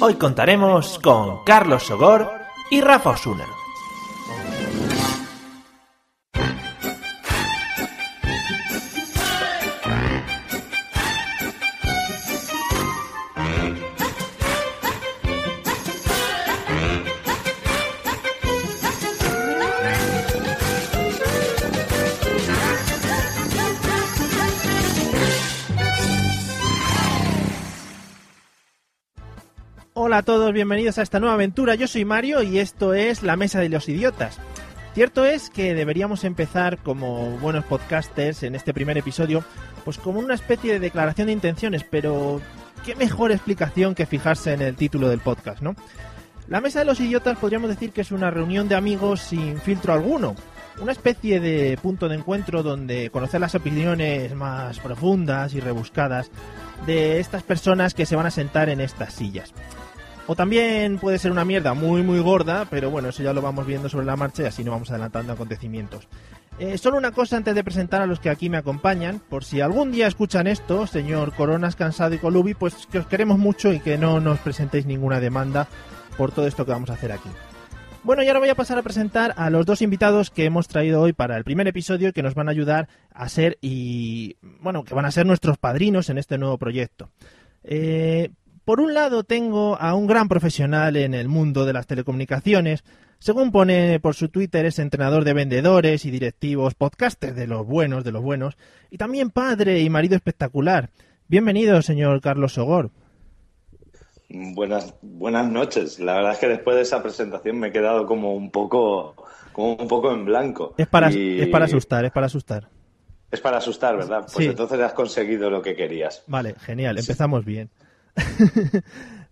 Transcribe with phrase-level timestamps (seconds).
[0.00, 2.30] Hoy contaremos con Carlos Sogor
[2.70, 3.57] y Rafa Osuna.
[30.18, 31.76] Hola a todos, bienvenidos a esta nueva aventura.
[31.76, 34.40] Yo soy Mario y esto es La Mesa de los Idiotas.
[34.92, 39.44] Cierto es que deberíamos empezar como buenos podcasters en este primer episodio,
[39.84, 42.40] pues como una especie de declaración de intenciones, pero
[42.84, 45.76] qué mejor explicación que fijarse en el título del podcast, ¿no?
[46.48, 49.92] La Mesa de los Idiotas podríamos decir que es una reunión de amigos sin filtro
[49.92, 50.34] alguno,
[50.80, 56.32] una especie de punto de encuentro donde conocer las opiniones más profundas y rebuscadas
[56.86, 59.54] de estas personas que se van a sentar en estas sillas.
[60.30, 63.66] O también puede ser una mierda muy muy gorda, pero bueno, eso ya lo vamos
[63.66, 66.06] viendo sobre la marcha y así no vamos adelantando acontecimientos.
[66.58, 69.62] Eh, solo una cosa antes de presentar a los que aquí me acompañan, por si
[69.62, 73.80] algún día escuchan esto, señor Coronas, Cansado y Colubi, pues que os queremos mucho y
[73.80, 75.66] que no nos presentéis ninguna demanda
[76.18, 77.30] por todo esto que vamos a hacer aquí.
[78.04, 81.00] Bueno, y ahora voy a pasar a presentar a los dos invitados que hemos traído
[81.00, 84.94] hoy para el primer episodio que nos van a ayudar a ser y, bueno, que
[84.94, 87.08] van a ser nuestros padrinos en este nuevo proyecto.
[87.64, 88.30] Eh,
[88.68, 92.84] por un lado tengo a un gran profesional en el mundo de las telecomunicaciones.
[93.18, 98.04] Según pone por su Twitter, es entrenador de vendedores y directivos, podcaster de los buenos,
[98.04, 98.58] de los buenos,
[98.90, 100.90] y también padre y marido espectacular.
[101.28, 102.90] Bienvenido, señor Carlos Sogor.
[104.28, 105.98] Buenas, buenas noches.
[105.98, 109.14] La verdad es que después de esa presentación me he quedado como un poco,
[109.54, 110.74] como un poco en blanco.
[110.76, 112.68] Es para, Y- es para asustar, es para asustar.
[113.30, 114.24] Es para asustar, ¿verdad?
[114.30, 114.44] Pues Sí.
[114.44, 116.22] entonces has conseguido lo que querías.
[116.26, 117.70] Vale, genial, empezamos bien.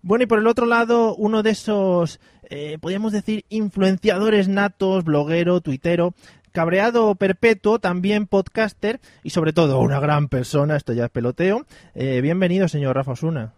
[0.01, 5.61] bueno, y por el otro lado, uno de esos, eh, podríamos decir, influenciadores natos, bloguero,
[5.61, 6.13] tuitero,
[6.51, 11.65] cabreado perpetuo, también podcaster y sobre todo una gran persona, esto ya es peloteo.
[11.93, 13.53] Eh, bienvenido, señor Rafa Osuna.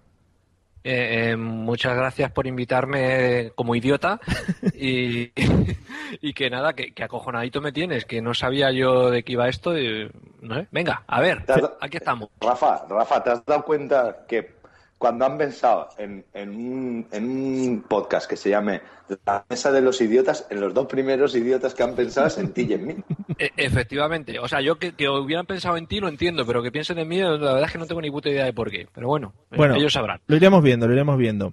[0.83, 4.19] Eh, eh, muchas gracias por invitarme como idiota
[4.73, 5.31] y,
[6.21, 9.49] y que nada, que, que acojonadito me tienes, que no sabía yo de qué iba
[9.49, 9.77] esto.
[9.77, 10.09] y,
[10.41, 10.67] no sé.
[10.71, 11.43] Venga, a ver,
[11.81, 12.29] aquí estamos.
[12.39, 14.58] Rafa, Rafa, ¿te has dado cuenta que
[14.99, 18.81] cuando han pensado en, en un, en un podcast que se llame
[19.25, 22.51] La Mesa de los Idiotas, en los dos primeros idiotas que han pensado es en
[22.53, 22.95] ti y en mí?
[23.39, 26.71] E- efectivamente, o sea, yo que, que hubieran pensado en ti lo entiendo, pero que
[26.71, 28.87] piensen en mí, la verdad es que no tengo ni puta idea de por qué.
[28.93, 29.75] Pero bueno, eh, Bueno.
[29.75, 30.19] ellos sabrán.
[30.27, 31.51] Lo iremos viendo, lo iremos viendo.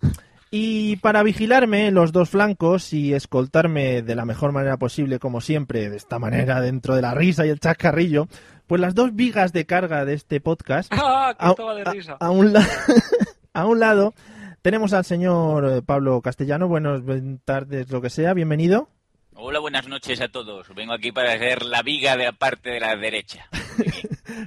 [0.51, 5.41] Y para vigilarme en los dos flancos y escoltarme de la mejor manera posible, como
[5.41, 8.29] siempre, de esta manera, dentro de la risa y el chascarrillo,
[8.69, 11.35] pues las dos vigas de carga de este podcast ¡Ah!
[11.39, 12.17] Que a, estaba de a- risa.
[12.21, 12.67] a un la-
[13.57, 14.15] a un lado
[14.61, 16.69] tenemos al señor eh, Pablo Castellano.
[16.69, 17.03] Buenas
[17.45, 18.35] tardes, lo que sea.
[18.35, 18.89] Bienvenido.
[19.35, 20.75] Hola, buenas noches a todos.
[20.75, 23.47] Vengo aquí para ser la viga de la parte de la derecha.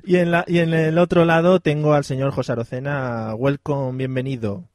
[0.03, 3.33] Y en, la, y en el otro lado tengo al señor José Arocena.
[3.35, 4.65] Welcome, bienvenido.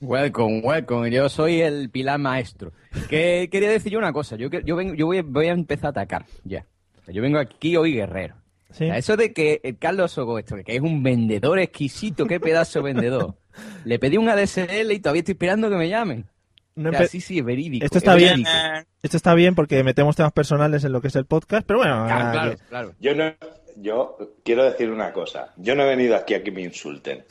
[0.00, 1.10] Welcome, welcome.
[1.10, 2.72] Yo soy el pilar maestro.
[3.08, 4.36] Que quería decir yo una cosa.
[4.36, 6.26] Yo, yo, vengo, yo voy, voy a empezar a atacar.
[6.44, 6.66] Ya.
[7.06, 8.34] Yo vengo aquí hoy guerrero.
[8.76, 8.84] ¿Sí?
[8.84, 12.40] O sea, Eso de que el Carlos Sogo, esto, que es un vendedor exquisito, qué
[12.40, 13.34] pedazo de vendedor.
[13.84, 16.26] Le pedí un ADSL y todavía estoy esperando que me llamen.
[16.74, 17.84] No O sea, empe- sí, sí, es verídico.
[17.84, 18.30] Esto es está bien.
[18.30, 18.50] verídico.
[19.00, 22.04] Esto está bien porque metemos temas personales en lo que es el podcast, pero bueno,
[22.06, 22.94] Claro, ah, claro, yo- claro.
[22.98, 23.24] Yo no,
[23.76, 25.52] yo quiero decir una cosa.
[25.56, 27.24] Yo no he venido aquí a que me insulten.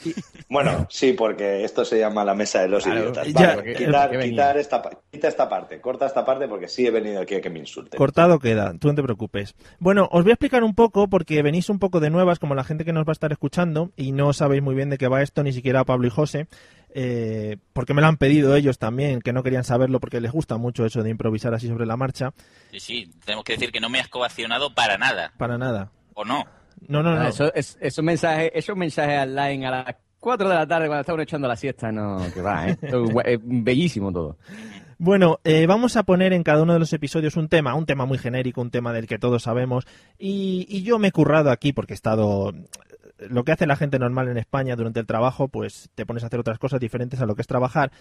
[0.50, 3.28] Bueno, sí, porque esto se llama la mesa de los Claro, idiotas.
[3.28, 4.82] ya, Vale, porque- quitar, porque quitar esta,
[5.12, 7.98] quita esta parte, corta esta parte porque sí he venido aquí a que me insulten.
[7.98, 9.56] Cortado queda, tú no te preocupes.
[9.80, 12.64] Bueno, os voy a explicar un poco porque venís un poco de nuevas, como la
[12.64, 15.22] gente que nos va a estar escuchando, y no sabéis muy bien de qué va
[15.22, 16.48] esto, ni siquiera Pablo y José,
[16.96, 20.58] eh, porque me lo han pedido ellos también, que no querían saberlo porque les gusta
[20.58, 22.34] mucho eso de improvisar así sobre la marcha.
[22.72, 25.34] Sí, sí, tenemos que decir que no me has coaccionado para nada.
[25.38, 25.90] Para nada.
[26.16, 26.44] ¿O no?
[26.88, 27.22] No, no, no.
[27.22, 31.02] Ah, Eso, es, esos mensajes, esos mensajes online a las 4 de la tarde cuando
[31.02, 32.78] está uno echando la siesta, no, que va, ¿eh?
[33.26, 34.38] Es bellísimo todo.
[34.98, 38.06] Bueno, eh, vamos a poner en cada uno de los episodios un tema, un tema
[38.06, 39.86] muy genérico, un tema del que todos sabemos.
[40.18, 42.54] Y, y yo me he currado aquí porque he estado.
[43.30, 46.28] Lo que hace la gente normal en España durante el trabajo, pues te pones a
[46.28, 47.92] hacer otras cosas diferentes a lo que es trabajar.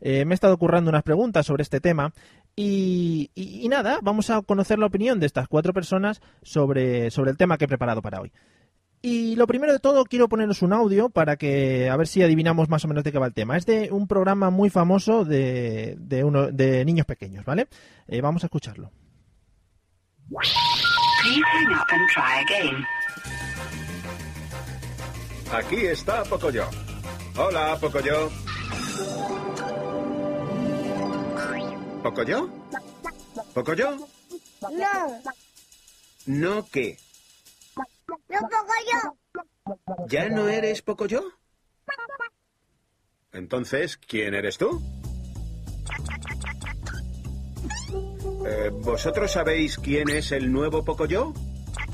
[0.00, 2.12] Eh, me he estado currando unas preguntas sobre este tema
[2.56, 7.30] y, y- y nada, vamos a conocer la opinión de estas cuatro personas sobre, sobre
[7.30, 8.32] el tema que he preparado para hoy.
[9.04, 12.68] Y lo primero de todo, quiero poneros un audio para que a ver si adivinamos
[12.68, 13.56] más o menos de qué va el tema.
[13.56, 17.66] Es de un programa muy famoso de, de, uno, de niños pequeños, ¿vale?
[18.06, 18.92] Eh, vamos a escucharlo.
[25.52, 26.64] Aquí está Pocoyo.
[27.36, 28.30] Hola, Pocoyo.
[32.02, 32.48] ¿Pocoyo?
[33.54, 33.96] ¿Pocoyo?
[34.62, 35.22] No,
[36.26, 36.98] ¿No qué?
[38.28, 39.76] no pongo yo.
[40.08, 41.22] ¿Ya no eres Pocoyo?
[43.32, 44.82] Entonces, ¿quién eres tú?
[48.46, 51.32] Eh, ¿Vosotros sabéis quién es el nuevo Pocoyo?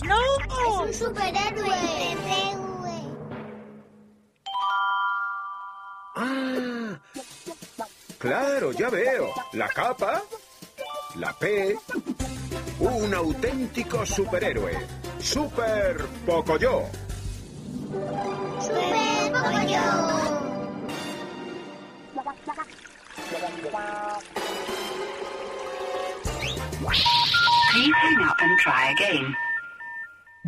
[0.04, 0.18] No,
[0.88, 1.68] es un superhéroe.
[6.16, 6.98] Ah,
[8.18, 9.32] claro, ya veo.
[9.52, 10.22] La capa,
[11.16, 11.76] la P,
[12.80, 14.76] un auténtico superhéroe.
[15.18, 16.86] Super Pocoyo.
[18.60, 20.18] Super pollo.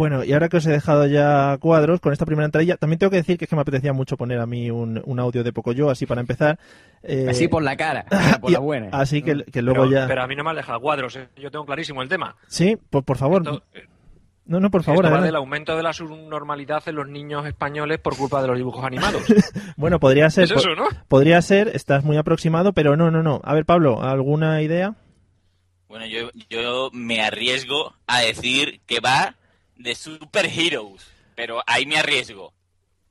[0.00, 3.10] Bueno, y ahora que os he dejado ya cuadros con esta primera entrada, también tengo
[3.10, 5.52] que decir que es que me apetecía mucho poner a mí un, un audio de
[5.52, 6.58] Pocoyo, así para empezar.
[7.02, 8.06] Eh, Así por la cara,
[8.40, 8.88] por y- la buena.
[8.92, 10.06] Así que, que luego pero, ya...
[10.06, 11.28] pero a mí no me has dejado cuadros, ¿eh?
[11.36, 12.34] yo tengo clarísimo el tema.
[12.48, 13.42] Sí, por, por favor.
[13.42, 13.62] Esto,
[14.46, 15.04] No, no, por favor.
[15.04, 18.56] esto va del aumento de la subnormalidad en los niños españoles por culpa de los
[18.56, 19.22] dibujos animados.
[19.76, 20.44] Bueno, podría ser.
[20.44, 20.84] Es eso, ¿no?
[21.08, 23.40] Podría ser, estás muy aproximado, pero no, no, no.
[23.44, 24.94] A ver, Pablo, ¿alguna idea?
[25.88, 29.34] Bueno, yo, yo me arriesgo a decir que va
[29.82, 32.52] de superheroes, pero ahí me arriesgo.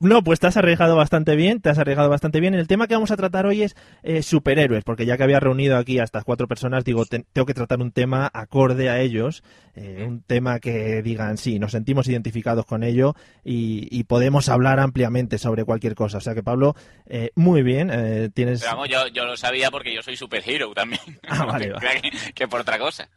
[0.02, 2.54] No, pues te has arriesgado bastante bien, te has arriesgado bastante bien.
[2.54, 5.76] El tema que vamos a tratar hoy es eh, superhéroes, porque ya que había reunido
[5.76, 9.42] aquí a estas cuatro personas, digo, te- tengo que tratar un tema acorde a ellos,
[9.74, 13.14] eh, un tema que digan, sí, nos sentimos identificados con ello
[13.44, 16.16] y, y podemos hablar ampliamente sobre cualquier cosa.
[16.16, 16.74] O sea que, Pablo,
[17.04, 18.60] eh, muy bien, eh, tienes...
[18.60, 21.02] Pero vamos, yo, yo lo sabía porque yo soy superhero también.
[21.28, 21.74] Ah, vale.
[22.00, 23.10] que, que por otra cosa.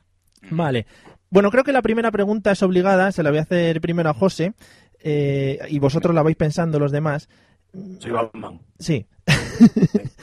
[0.50, 0.86] Vale.
[1.34, 4.14] Bueno, creo que la primera pregunta es obligada, se la voy a hacer primero a
[4.14, 4.54] José,
[5.00, 7.28] eh, y vosotros la vais pensando los demás.
[7.98, 8.62] Soy Batman.
[8.80, 9.08] Sí.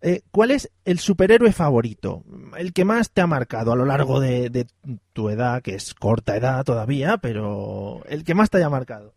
[0.00, 2.22] Eh, ¿Cuál es el superhéroe favorito?
[2.56, 4.68] El que más te ha marcado a lo largo de, de
[5.12, 9.16] tu edad, que es corta edad todavía, pero el que más te haya marcado.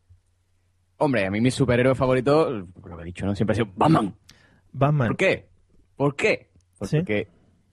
[0.97, 3.35] Hombre, a mí mi superhéroe favorito, lo que he dicho, ¿no?
[3.35, 4.15] Siempre ha sido Batman.
[4.71, 5.09] Batman.
[5.09, 5.49] ¿Por qué?
[5.95, 6.49] ¿Por qué?
[6.81, 6.97] Sí.
[6.97, 7.27] Porque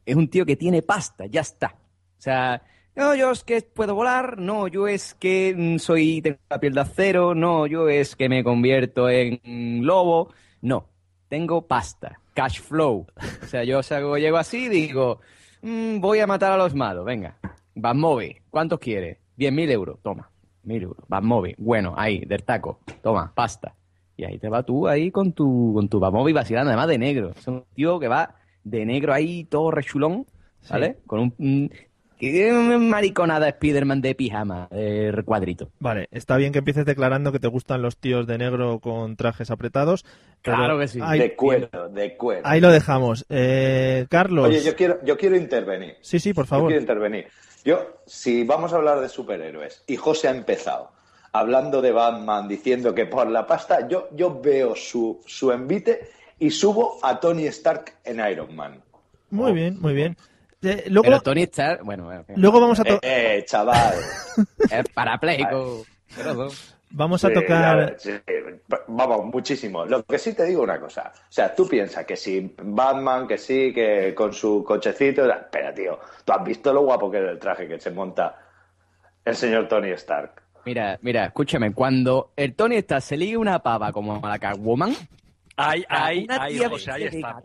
[0.04, 1.76] es un tío que tiene pasta, ya está.
[2.18, 2.62] O sea,
[2.98, 6.74] no, yo es que puedo volar, no, yo es que mm, soy, tengo la piel
[6.74, 10.88] de acero, no, yo es que me convierto en mm, lobo, no,
[11.28, 13.06] tengo pasta, cash flow.
[13.42, 15.20] O sea, yo salgo, llego así y digo,
[15.62, 17.38] mm, voy a matar a los malos, venga,
[17.74, 19.18] Batmóvil, ¿cuántos quieres?
[19.38, 20.28] 10.000 euros, toma,
[20.64, 23.74] 1.000 euros, Batmóvil, bueno, ahí, del taco, toma, pasta.
[24.16, 27.30] Y ahí te va tú ahí con tu, con tu Batmóvil vacilando, además de negro.
[27.30, 28.34] Es un tío que va
[28.64, 30.26] de negro ahí, todo rechulón,
[30.68, 30.98] ¿vale?
[31.06, 31.70] Con un, una
[32.20, 35.70] mariconada Spiderman de pijama, de cuadrito.
[35.78, 39.50] Vale, está bien que empieces declarando que te gustan los tíos de negro con trajes
[39.50, 40.04] apretados.
[40.42, 40.98] Claro que sí.
[41.02, 42.42] Ahí, De cuero, de cuero.
[42.44, 43.24] ahí lo dejamos.
[43.28, 44.48] Eh, Carlos.
[44.48, 45.96] Oye, yo quiero, yo quiero intervenir.
[46.00, 46.66] Sí, sí, por Yo favor.
[46.68, 47.26] quiero intervenir.
[47.64, 50.92] Yo, si vamos a hablar de superhéroes, y José ha empezado
[51.32, 56.08] hablando de Batman, diciendo que por la pasta, yo, yo veo su, su envite
[56.38, 58.80] y subo a Tony Stark en Iron Man.
[59.30, 60.16] Muy bien, muy bien.
[60.62, 63.94] Eh, luego, Pero Tony Stark, bueno, bueno, luego vamos a, to- Eh, eh, chaval.
[64.70, 65.84] es parapléjico.
[66.90, 67.92] vamos a Sí, tocar.
[67.92, 68.10] ya, sí,
[68.88, 69.84] vamos, muchísimo.
[69.84, 71.12] Lo que sí te digo una cosa.
[71.14, 75.30] O sea, tú piensas que si Batman, que sí, que con su cochecito.
[75.30, 75.98] Espera, tío.
[76.24, 78.36] ¿Tú has visto lo guapo que es el traje que se monta
[79.24, 80.42] el señor Tony Stark?
[80.64, 84.92] Mira, mira, escúchame, cuando el Tony Stark se liga una pava como a la Catwoman,
[85.56, 87.40] Ahí, a ahí, una ahí, tía José, ahí vestida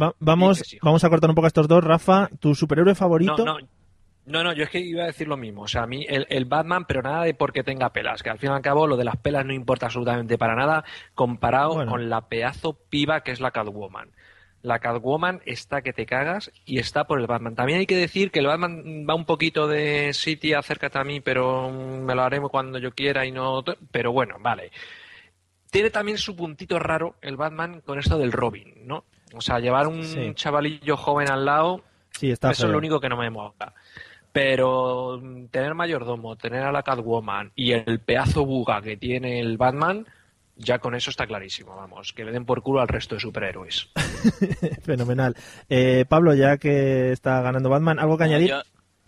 [0.00, 0.78] Va- vamos, Sí, que sí.
[0.82, 1.82] vamos a cortar un poco a estos dos.
[1.84, 3.44] Rafa, tu superhéroe favorito.
[3.44, 3.68] No, no,
[4.26, 5.62] no, no, yo es que iba a decir lo mismo.
[5.62, 8.38] O sea, a mí el, el Batman, pero nada de porque tenga pelas, que al
[8.38, 10.84] fin y al cabo lo de las pelas no importa absolutamente para nada
[11.14, 11.90] comparado Bueno.
[11.92, 14.10] con la pedazo piba que es la Catwoman.
[14.62, 17.54] La Catwoman está que te cagas y está por el Batman.
[17.54, 21.20] También hay que decir que el Batman va un poquito de City, acércate a mí,
[21.20, 23.62] pero me lo haré cuando yo quiera y no...
[23.92, 24.70] Pero bueno, vale.
[25.70, 29.04] tiene también su puntito raro el Batman con esto del Robin, ¿no?
[29.36, 30.32] O sea, llevar un Sí.
[30.34, 33.74] chavalillo joven al lado, Sí, está eso es lo único que no me mola.
[34.32, 39.56] Pero mm, tener mayordomo, tener a la Catwoman y el pedazo buga que tiene el
[39.56, 40.06] Batman,
[40.56, 43.88] ya con eso está clarísimo, vamos, que le den por culo al resto de superhéroes.
[44.84, 45.36] Fenomenal.
[45.68, 48.50] Eh, Pablo, ya que está ganando Batman, ¿algo que añadir?
[48.50, 48.62] Yo,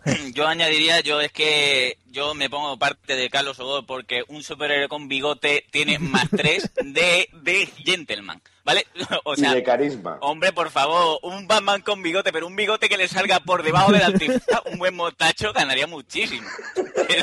[0.33, 4.87] yo añadiría, yo es que yo me pongo parte de Carlos Ogo porque un superhéroe
[4.87, 8.85] con bigote tiene más tres de, de gentleman, ¿vale?
[9.23, 10.17] O y sea, de carisma.
[10.21, 13.91] hombre, por favor, un Batman con bigote, pero un bigote que le salga por debajo
[13.93, 16.47] del antifaz, un buen mostacho, ganaría muchísimo.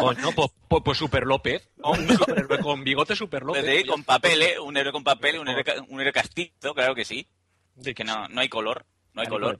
[0.01, 1.69] O no, pues, pues, pues Super López.
[1.83, 3.65] Un superhéroe con bigote Super López.
[3.67, 7.29] Sí, con papeles, un héroe con papeles, un héroe, un héroe castizo, claro que sí.
[7.95, 9.59] Que no, no hay color, no hay color.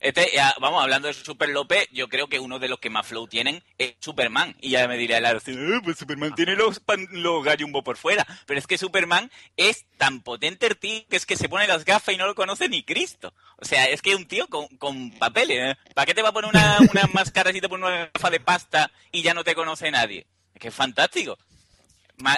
[0.00, 3.06] Este, ya, vamos, hablando de Super López, yo creo que uno de los que más
[3.06, 4.56] flow tienen es Superman.
[4.60, 7.96] Y ya me dirá el Aro, "Eh, pues Superman tiene los, pan- los gallumbo por
[7.96, 8.26] fuera.
[8.46, 11.84] Pero es que Superman es tan potente el tío que es que se pone las
[11.84, 13.32] gafas y no lo conoce ni Cristo.
[13.56, 15.72] O sea, es que un tío con, con papeles.
[15.72, 15.78] ¿eh?
[15.94, 18.40] ¿Para qué te va a poner una, una máscara si te pone una gafa de
[18.40, 20.26] pasta y ya no te conoce nadie?
[20.54, 21.38] Es que es fantástico.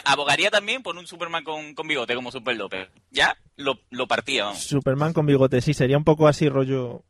[0.04, 2.88] Abogaría también por un Superman con, con bigote como Super López.
[3.10, 4.62] Ya lo, lo partía, vamos.
[4.62, 7.02] Superman con bigote, sí, sería un poco así rollo...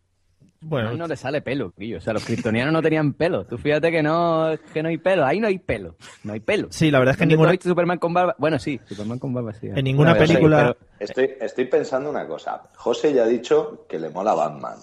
[0.63, 1.97] Bueno, Ahí no le sale pelo, Guillo.
[1.97, 3.47] O sea, los kryptonianos no tenían pelo.
[3.47, 5.25] Tú fíjate que no, que no hay pelo.
[5.25, 5.97] Ahí no hay pelo.
[6.23, 6.69] No hay pelo.
[6.71, 8.35] sí, la verdad es que en ¿Dónde tú ninguna, visto Superman con barba?
[8.37, 9.69] Bueno, sí, Superman con barba, sí.
[9.69, 10.77] en ninguna película...
[10.79, 12.63] pero- Estoy, estoy pensando una cosa.
[12.77, 14.77] José ya ha dicho que le mola Batman.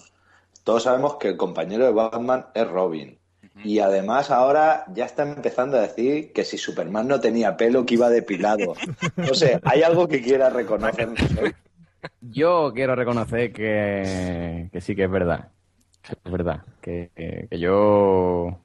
[0.63, 3.19] Todos sabemos que el compañero de Batman es Robin.
[3.63, 7.95] Y además ahora ya está empezando a decir que si Superman no tenía pelo, que
[7.95, 8.75] iba depilado.
[9.15, 11.09] No sé, ¿hay algo que quiera reconocer?
[12.21, 15.49] Yo quiero reconocer que, que sí que es verdad.
[16.01, 16.61] Que es verdad.
[16.81, 18.59] Que, que- que yo...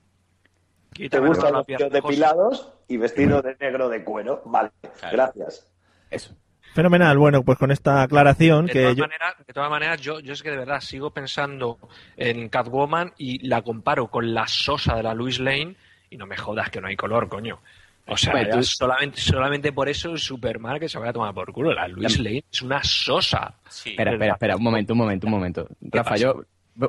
[0.94, 4.42] ¿Te gustan los depilados y vestidos de negro de cuero?
[4.44, 4.70] Vale,
[5.10, 5.66] gracias.
[6.10, 6.34] Eso.
[6.74, 9.02] Fenomenal, bueno, pues con esta aclaración De que todas, yo...
[9.04, 11.78] maneras, de todas maneras, yo, yo es que de verdad sigo pensando
[12.16, 15.76] en Catwoman y la comparo con la sosa de la Louis Lane
[16.10, 17.58] y no me jodas que no hay color, coño.
[18.06, 21.12] O sea, Bueno, ya tú- solamente, solamente por eso es Superman que se vaya a
[21.14, 21.72] tomar por culo.
[21.72, 23.54] La Louis La- Lane es una sosa.
[23.68, 23.90] Sí.
[23.90, 25.68] Espera, espera, espera, un momento, un momento, un momento.
[25.80, 26.22] Rafa, pasa?
[26.22, 26.42] yo...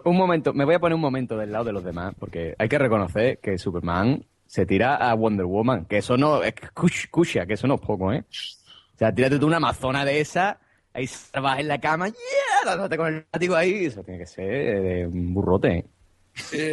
[0.06, 2.70] Un momento, me voy a poner un momento del lado de los demás, porque hay
[2.70, 6.42] que reconocer que Superman se tira a Wonder Woman, que eso no...
[6.42, 8.24] Es cush- cushia, que eso no es poco, ¿eh?
[9.04, 10.60] Sea, tírate tú una amazona de esa,
[10.94, 12.16] ahí vas en la cama, ¡yeah!
[12.66, 15.84] dándote con el látigo ahí, eso tiene que ser eh, un burrote,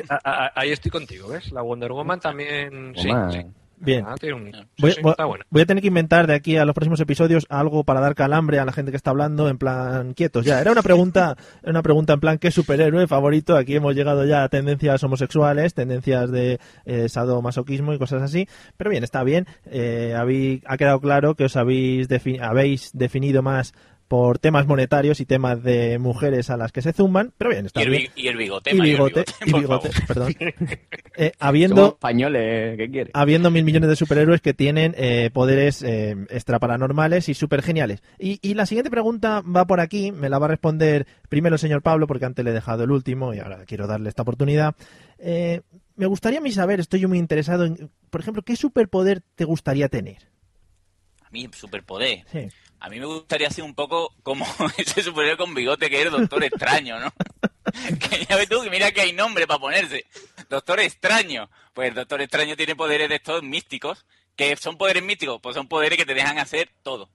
[0.08, 1.50] a- a- ahí estoy contigo, ¿ves?
[1.50, 2.94] La Wonder Woman también.
[2.96, 3.46] Sí, sí.
[3.80, 4.04] Bien.
[4.06, 5.44] Ah, tiene un- sí, Voy, sí, voy- está buena.
[5.50, 8.58] voy a tener que inventar de aquí a los próximos episodios algo para dar calambre
[8.58, 10.60] a la gente que está hablando en plan quietos ya.
[10.60, 13.56] Era una pregunta, era una pregunta en plan ¿qué superhéroe favorito?
[13.56, 18.46] Aquí hemos llegado ya a tendencias homosexuales, tendencias de eh, sadomasoquismo y cosas así.
[18.76, 19.46] Pero bien, está bien.
[19.64, 23.72] Eh, habí- ha quedado claro que os habéis, defi- habéis definido más
[24.10, 27.32] por temas monetarios y temas de mujeres a las que se zumban.
[27.38, 28.02] Pero bien, está Y el, bien.
[28.16, 30.06] bi- y el bigote, Y bigote, y por bigote, favor.
[30.08, 30.34] perdón.
[31.16, 33.10] Eh, Somos habiendo, españoles, ¿qué quieres?
[33.14, 38.02] habiendo mil millones de superhéroes que tienen eh, poderes eh, extra paranormales y super geniales.
[38.18, 41.58] Y, y la siguiente pregunta va por aquí, me la va a responder primero el
[41.60, 44.74] señor Pablo, porque antes le he dejado el último y ahora quiero darle esta oportunidad.
[45.18, 45.60] Eh,
[45.96, 49.44] me gustaría a mí saber, estoy yo muy interesado en, por ejemplo, ¿qué superpoder te
[49.44, 50.18] gustaría tener?
[51.22, 52.24] A mí, superpoder.
[52.32, 52.48] Sí.
[52.80, 54.46] A mí me gustaría ser un poco como
[54.78, 57.12] ese superhéroe con bigote que es el Doctor Extraño, ¿no?
[57.99, 60.06] que ya ves tú, que mira que hay nombre para ponerse.
[60.49, 61.50] Doctor Extraño.
[61.75, 64.06] Pues el Doctor Extraño tiene poderes de estos místicos.
[64.34, 65.40] que son poderes místicos?
[65.42, 67.10] Pues son poderes que te dejan hacer todo.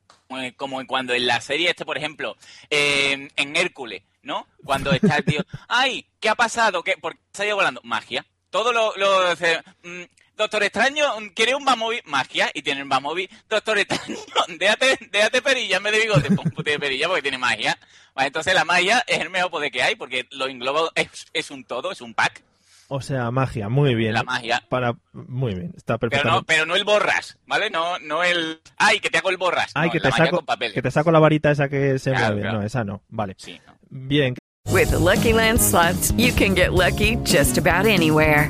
[0.56, 2.38] Como cuando en la serie este, por ejemplo,
[2.70, 4.48] eh, en Hércules, ¿no?
[4.64, 6.08] Cuando está el tío, ¡ay!
[6.20, 6.84] ¿Qué ha pasado?
[6.84, 7.82] ¿Qué, ¿Por qué se ha ido volando?
[7.84, 8.26] Magia.
[8.50, 8.94] Todo lo...
[9.84, 10.04] mm,
[10.38, 12.00] Doctor Extraño, ¿quiere un Bamovi?
[12.06, 13.30] Magia, y tiene un Bamovi.
[13.50, 14.18] Doctor Extraño,
[14.60, 16.30] déjate, déjate perilla en vez de bigote,
[16.72, 17.78] de perilla porque tiene magia.
[18.14, 21.52] Vale, entonces la magia es el mejor poder que hay porque lo engloba, es, es
[21.52, 22.44] un todo, es un pack.
[22.88, 24.14] O sea, magia, muy bien.
[24.14, 24.64] La magia.
[24.70, 26.30] Para, muy bien, está Pero perfecto.
[26.30, 27.72] no, pero no el borras, ¿vale?
[27.72, 28.62] No, no el.
[28.78, 29.72] ¡Ay, que te hago el borras!
[29.74, 31.98] Ay, No, que la te, magia saco, con que te saco la varita esa que
[31.98, 32.42] se Claro, mueve.
[32.42, 32.60] claro.
[32.60, 33.02] No, esa no.
[33.10, 33.34] Vale.
[33.40, 33.74] Sí, no.
[33.90, 34.36] Bien.
[34.70, 38.50] With the Lucky Land slots, you can get lucky just about anywhere.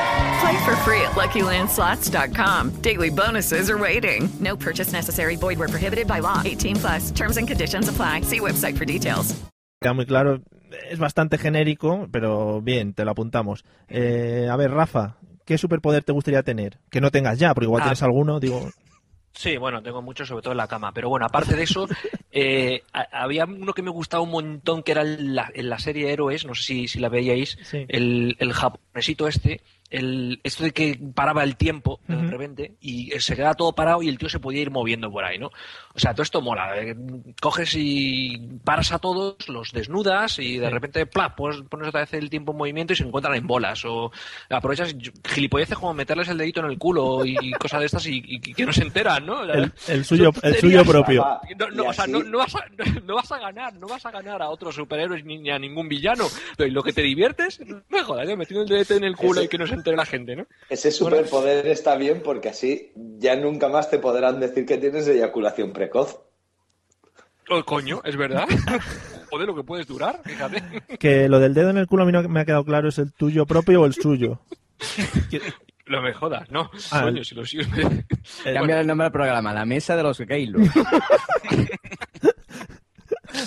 [0.41, 2.71] Play for free at LuckyLandSlots.com.
[2.81, 4.29] Daily bonuses are waiting.
[4.39, 5.35] No purchase necessary.
[5.35, 6.41] Void where prohibited by law.
[6.43, 7.11] 18 plus.
[7.11, 8.21] Terms and conditions apply.
[8.23, 9.35] See website for details.
[9.81, 10.39] Queda muy claro,
[10.91, 13.63] es bastante genérico, pero bien, te lo apuntamos.
[13.87, 16.77] Eh, a ver, Rafa, ¿qué superpoder te gustaría tener?
[16.91, 17.85] Que no tengas ya, porque igual Ah.
[17.85, 18.69] tienes alguno, digo...
[19.33, 20.91] Sí, bueno, tengo mucho, sobre todo en la cama.
[20.93, 21.87] Pero bueno, aparte de eso,
[22.31, 26.11] eh, había uno que me gustaba un montón, que era en la, en la serie
[26.13, 27.85] Héroes, no sé si, si la veíais, Sí.
[27.87, 33.35] el, el japonesito este, el, esto de que paraba el tiempo de repente y se
[33.35, 35.47] quedaba todo parado y el tío se podía ir moviendo por ahí, ¿no?
[35.93, 36.77] O sea, todo esto mola.
[36.79, 36.95] eh,
[37.41, 40.73] Coges y paras a todos, los desnudas y de Sí.
[40.73, 41.35] repente, ¡plap!
[41.35, 43.83] Pones, pones otra vez el tiempo en movimiento y se encuentran en bolas.
[43.85, 44.11] O
[44.49, 44.95] aprovechas
[45.27, 48.65] gilipolleces como meterles el dedito en el culo y cosas de estas y, y que
[48.65, 49.43] no se enteran, ¿no?
[49.43, 51.25] El, el suyo, el suyo propio.
[51.57, 52.63] No, no, o sea, no, no vas a,
[53.03, 55.89] no vas a ganar, no vas a ganar a otros superhéroes ni, ni a ningún
[55.89, 56.25] villano.
[56.55, 58.37] Pero ¿y lo que te diviertes, no me jodas, ¿eh?
[58.37, 60.45] metiendo el dedete en el culo y que no se entere la gente, ¿no?
[60.69, 65.73] Ese superpoder está bien porque así ya nunca más te podrán decir que tienes eyaculación
[65.73, 66.19] precoz.
[67.49, 68.45] Oh, coño, es verdad.
[69.29, 70.63] Joder, lo que puedes durar, fíjate.
[70.97, 72.97] Que lo del dedo en el culo a mí no me ha quedado claro, ¿es
[72.97, 74.39] el tuyo propio o el suyo?
[75.87, 76.69] No me jodas, no.
[76.91, 78.05] Ah, Coño, el- si lo sirve.
[78.43, 80.61] Cambia el nombre del programa, la mesa de los Keylor.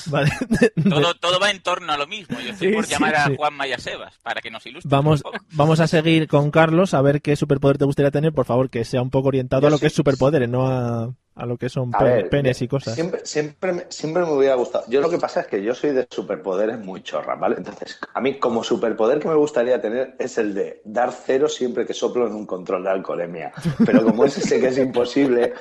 [0.06, 0.30] Vale.
[0.88, 2.38] Todo, todo va en torno a lo mismo.
[2.40, 3.36] Yo estoy Sí, por sí, llamar a sí.
[3.36, 4.88] Juan Maya Sebas para que nos ilustre.
[4.90, 5.44] Vamos, un poco.
[5.52, 8.84] vamos a seguir con Carlos a ver qué superpoder te gustaría tener, por favor, que
[8.84, 11.56] sea un poco orientado Yo a lo sí- que es superpoderes, no a, a lo
[11.56, 12.94] que son ver, penes y cosas.
[12.94, 14.84] Siempre, siempre, me- siempre me hubiera gustado.
[14.88, 17.56] Yo lo que pasa es que yo soy de superpoderes muy chorra, ¿vale?
[17.58, 21.86] Entonces, a mí como superpoder que me gustaría tener es el de dar cero siempre
[21.86, 23.52] que soplo en un control de alcoholemia.
[23.84, 25.54] Pero como ese sé que es imposible,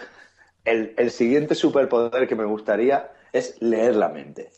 [0.65, 4.51] el, el siguiente superpoder que me gustaría es leer la mente.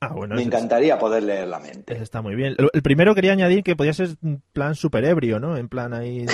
[0.00, 1.96] Ah, bueno, me encantaría poder leer la mente.
[2.02, 2.56] está muy bien.
[2.72, 5.56] El, primero quería añadir que podía ser en plan superebrio, ¿no?
[5.56, 6.26] En plan ahí...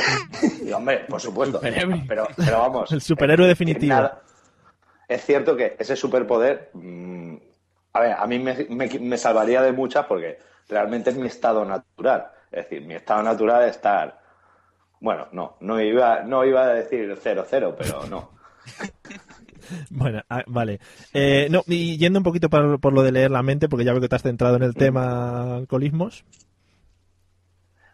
[0.65, 1.61] Y, hombre, por supuesto.
[1.61, 2.91] Pero, pero vamos.
[2.93, 3.95] El superhéroe eh, definitivo.
[3.95, 4.23] nada-
[5.07, 7.37] es cierto que ese superpoder, mm,
[7.95, 11.65] a ver, a mí me, me- me salvaría de muchas porque realmente es mi estado
[11.65, 12.29] natural.
[12.51, 14.19] Es decir, mi estado natural es estar.
[15.01, 18.31] Bueno, no, no iba, no iba a decir cero cero, pero no.
[19.91, 20.81] Bueno, ah, vale.
[21.13, 23.93] Eh, no, y yendo un poquito por, por lo de leer la mente, porque ya
[23.93, 26.25] veo que te has centrado en el tema alcoholismos.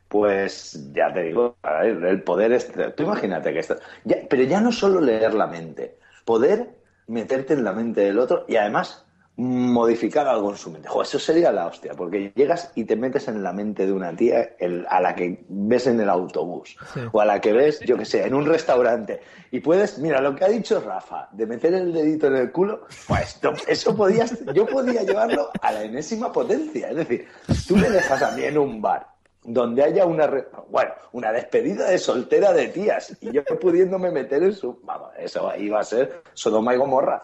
[0.09, 1.57] Pues ya te digo,
[2.03, 2.71] el poder es.
[2.97, 3.77] Tú imagínate que esto.
[4.05, 6.69] ya- pero ya no solo leer la mente, poder
[7.09, 9.04] meterte en la mente del otro y además
[9.37, 10.89] modificar algo en su mente.
[10.89, 14.15] Jo, eso sería la hostia, porque llegas y te metes en la mente de una
[14.15, 17.01] tía el- a la que ves en el autobús Sí.
[17.13, 19.21] o a la que ves, yo que sé, en un restaurante
[19.51, 22.83] y puedes, mira, lo que ha dicho Rafa, de meter el dedito en el culo,
[23.09, 26.91] pues no, eso podías, yo podía llevarlo a la enésima potencia.
[26.91, 27.27] Es decir,
[27.67, 29.09] tú me dejas a mí en un bar
[29.43, 34.43] donde haya una, re- bueno, una despedida de soltera de tías y yo pudiéndome meter
[34.43, 37.23] en su, vamos, eso iba a ser Sodoma y Gomorra.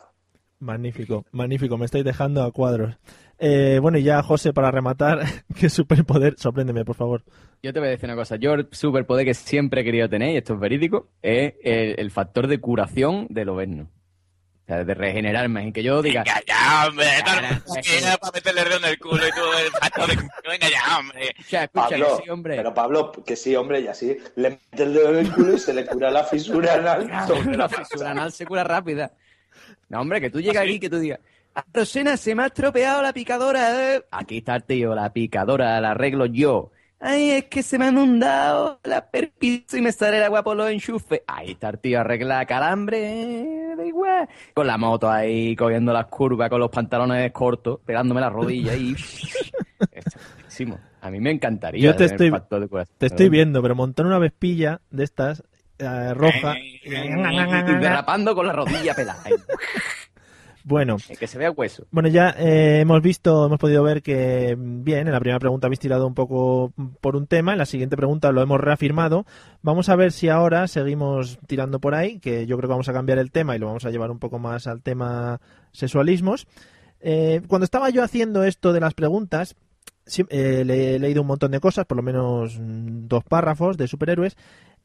[0.61, 2.95] Magnífico, magnífico, me estáis dejando a cuadros.
[3.39, 5.21] Eh, bueno, y ya, José, para rematar,
[5.59, 6.35] ¿qué superpoder?
[6.37, 7.25] Sorpréndeme, por favor.
[7.63, 8.37] Yo te voy a decir una cosa.
[8.37, 12.11] Yo el superpoder que siempre he querido tener, y esto es verídico, es el, el
[12.11, 13.85] factor de curación del overno.
[13.85, 15.67] O sea, de regenerarme.
[15.69, 16.23] Y que yo diga...
[16.25, 17.07] Venga ya, hombre.
[17.99, 20.17] Era para meterle el dedo en el culo y todo el factor de...
[20.17, 21.35] Venga ya, hombre.
[21.39, 22.57] O sea, escucha, Pablo, que sí, hombre.
[22.57, 25.59] pero Pablo, que sí, hombre, y así le mete el dedo en el culo y
[25.59, 27.09] se le cura la fisura anal.
[27.57, 29.11] la fisura anal se cura rápida.
[29.91, 31.21] No, hombre, que tú llegas aquí que tú digas,
[31.55, 33.97] "Ah, Rosena, se me ha estropeado la picadora.
[33.97, 34.05] eh".
[34.11, 36.71] Aquí está el tío, la picadora, la arreglo yo.
[37.03, 40.57] Ay, es que se me han hundado la perpiso y me sale el agua por
[40.57, 41.23] los enchufes.
[41.27, 44.29] Ahí está el tío, arregla calambre, eh, da igual.
[44.55, 48.95] Con la moto ahí, cogiendo las curvas, con los pantalones cortos, pegándome la rodilla y...
[51.01, 52.31] A mí me encantaría Yo te estoy,
[52.99, 55.43] te estoy viendo, pero montar una vespilla de estas,
[55.81, 56.55] eh, roja.
[56.85, 59.23] Derrapando con la rodilla pelada.
[60.63, 61.87] Bueno, Que se vea hueso.
[61.91, 65.67] Bueno, ya eh, hemos visto, hemos podido ver que, mm, bien, en la primera pregunta
[65.67, 69.25] habéis tirado un poco mm, por un tema, en la siguiente pregunta lo hemos reafirmado.
[69.63, 72.93] Vamos a ver si ahora seguimos tirando por ahí, que yo creo que vamos a
[72.93, 75.41] cambiar el tema y lo vamos a llevar un poco más al tema
[75.73, 76.47] sexualismos.
[77.01, 79.57] Eh, cuando estaba yo haciendo esto de las preguntas,
[80.05, 83.77] sí, eh, le he leído un montón de cosas, por lo menos mm, dos párrafos
[83.79, 84.37] de superhéroes,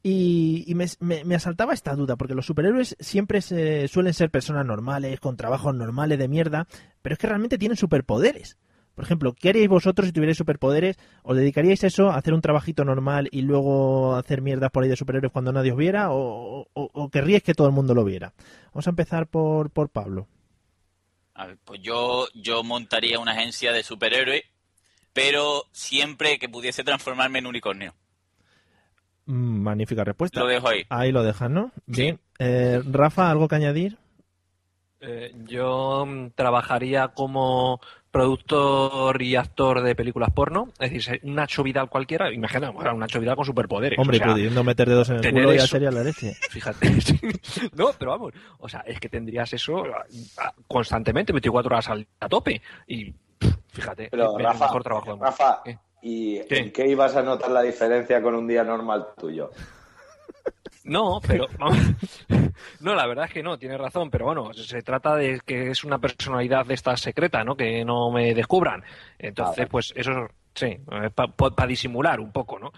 [0.08, 5.36] y, me, asaltaba esta duda, porque los superhéroes siempre se, suelen ser personas normales, con
[5.36, 6.68] trabajos normales de mierda,
[7.02, 8.56] pero es que realmente tienen superpoderes.
[8.94, 10.98] Por ejemplo, ¿qué haríais vosotros si tuvierais superpoderes?
[11.24, 14.96] ¿Os dedicaríais eso, a hacer un trabajito normal y luego hacer mierdas por ahí de
[14.96, 16.12] superhéroes cuando nadie os viera?
[16.12, 18.32] ¿O, o, o querríais que todo el mundo lo viera?
[18.74, 20.28] Vamos a empezar por, por Pablo.
[21.34, 24.44] A ver, pues yo, yo montaría una agencia de superhéroes,
[25.14, 27.96] pero siempre que pudiese transformarme en unicornio.
[29.26, 30.40] Mm, magnífica respuesta.
[30.40, 30.84] Lo dejo ahí.
[30.90, 31.72] Ahí lo dejas, ¿no?
[31.86, 32.20] Bien.
[32.40, 33.98] Eh, Rafa, ¿algo que añadir?
[35.02, 37.80] Eh, yo mm, trabajaría como
[38.12, 43.00] productor y actor de películas porno, es decir, un Nacho Vidal cualquiera, imagina, bueno, un
[43.00, 44.00] Nacho Vidal con superpoderes.
[44.00, 46.34] Hombre, o sea, pudiendo meter dedos en el culo ya sería la leche.
[46.50, 46.90] Fíjate.
[47.76, 49.84] no, pero vamos, o sea, es que tendrías eso
[50.68, 52.62] constantemente, 24 horas al- a tope.
[52.88, 55.34] Y pff, fíjate, Pero, es el Rafa, mejor trabajo del mundo.
[56.06, 59.50] ¿Y en qué ibas a notar la diferencia con un día normal tuyo?
[60.84, 61.80] No, pero vamos,
[62.80, 65.84] no, la verdad es que no, tienes razón, pero bueno, se trata de que es
[65.84, 67.56] una personalidad de esta secreta, ¿no?
[67.56, 68.84] Que no me descubran.
[69.18, 70.78] Entonces, pues eso, sí,
[71.36, 72.72] para disimular un poco, ¿no?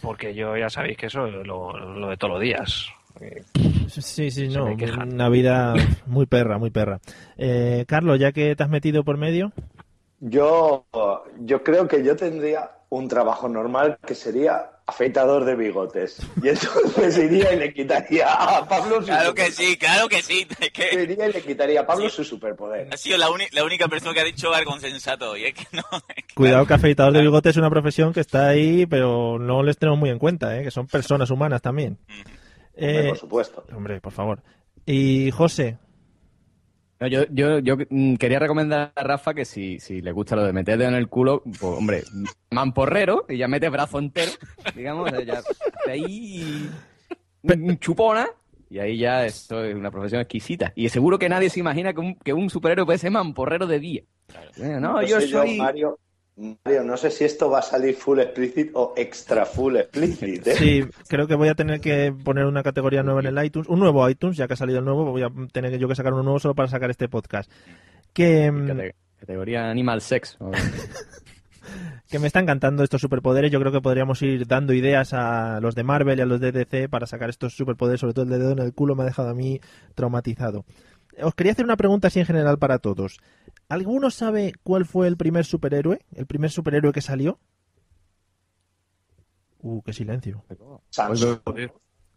[0.00, 2.90] Porque yo ya sabéis que eso es lo, lo de todos los días.
[3.88, 4.66] Sí, sí, no.
[4.66, 5.74] Una vida
[6.06, 7.00] muy perra, muy perra.
[7.38, 9.52] Eh, Carlos, ya que te has metido por medio,
[10.20, 10.86] Yo,
[11.40, 16.18] yo creo que yo tendría un trabajo normal que sería afeitador de bigotes.
[16.42, 20.46] Y entonces iría y le quitaría a Pablo su Claro que sí, claro que sí.
[20.60, 22.88] Es que Iría y le quitaría a Pablo su superpoder.
[22.92, 23.30] ha sido la,
[23.64, 25.36] única persona que ha dicho algo sensato.
[25.36, 25.82] Y es que no.
[26.34, 29.98] cuidado que afeitador de bigote es una profesión que está ahí, pero no les tenemos
[29.98, 30.62] muy en cuenta, ¿eh?
[30.62, 31.98] que son personas humanas también.
[32.08, 33.64] Hombre, Eh, por supuesto.
[33.74, 34.42] Hombre, por favor.
[34.84, 35.78] Y José,
[36.98, 40.44] No, yo, yo, yo mm, quería recomendar a Rafa que si, si le gusta lo
[40.44, 42.04] de meter dedo en el culo, pues hombre,
[42.50, 44.32] mamporrero y ya mete brazo entero,
[44.74, 45.42] digamos, ya
[45.86, 46.70] de ahí
[47.80, 48.26] chupona
[48.68, 50.72] y ahí ya esto es una profesión exquisita.
[50.74, 53.78] Y seguro que nadie se imagina que un, que un superhéroe puede ser mamporrero de
[53.78, 54.02] día.
[54.56, 55.58] No, yo sé soy...
[55.58, 55.98] Mario,
[56.36, 60.46] Mario, no sé si esto va a salir full explicit o extra full explicit.
[60.46, 60.54] ¿eh?
[60.54, 63.78] sí, creo que voy a tener que poner una categoría nueva en el iTunes, un
[63.80, 66.12] nuevo iTunes, ya que ha salido el nuevo, voy a tener que yo que sacar
[66.12, 67.50] uno nuevo solo para sacar este podcast.
[68.12, 70.36] Que, mm, Cate- Categoría animal sex.
[72.10, 73.50] que me están encantando estos superpoderes.
[73.50, 76.52] Yo creo que podríamos ir dando ideas a los de Marvel y a los de
[76.52, 79.06] DC para sacar estos superpoderes, sobre todo el de dedo en el culo me ha
[79.06, 79.60] dejado a mí
[79.94, 80.64] traumatizado.
[81.22, 83.18] Os quería hacer una pregunta así en general para todos.
[83.68, 86.00] ¿Alguno sabe cuál fue el primer superhéroe?
[86.14, 87.38] ¿El primer superhéroe que salió?
[89.60, 90.44] Uh, qué silencio.
[90.90, 91.38] Samsung.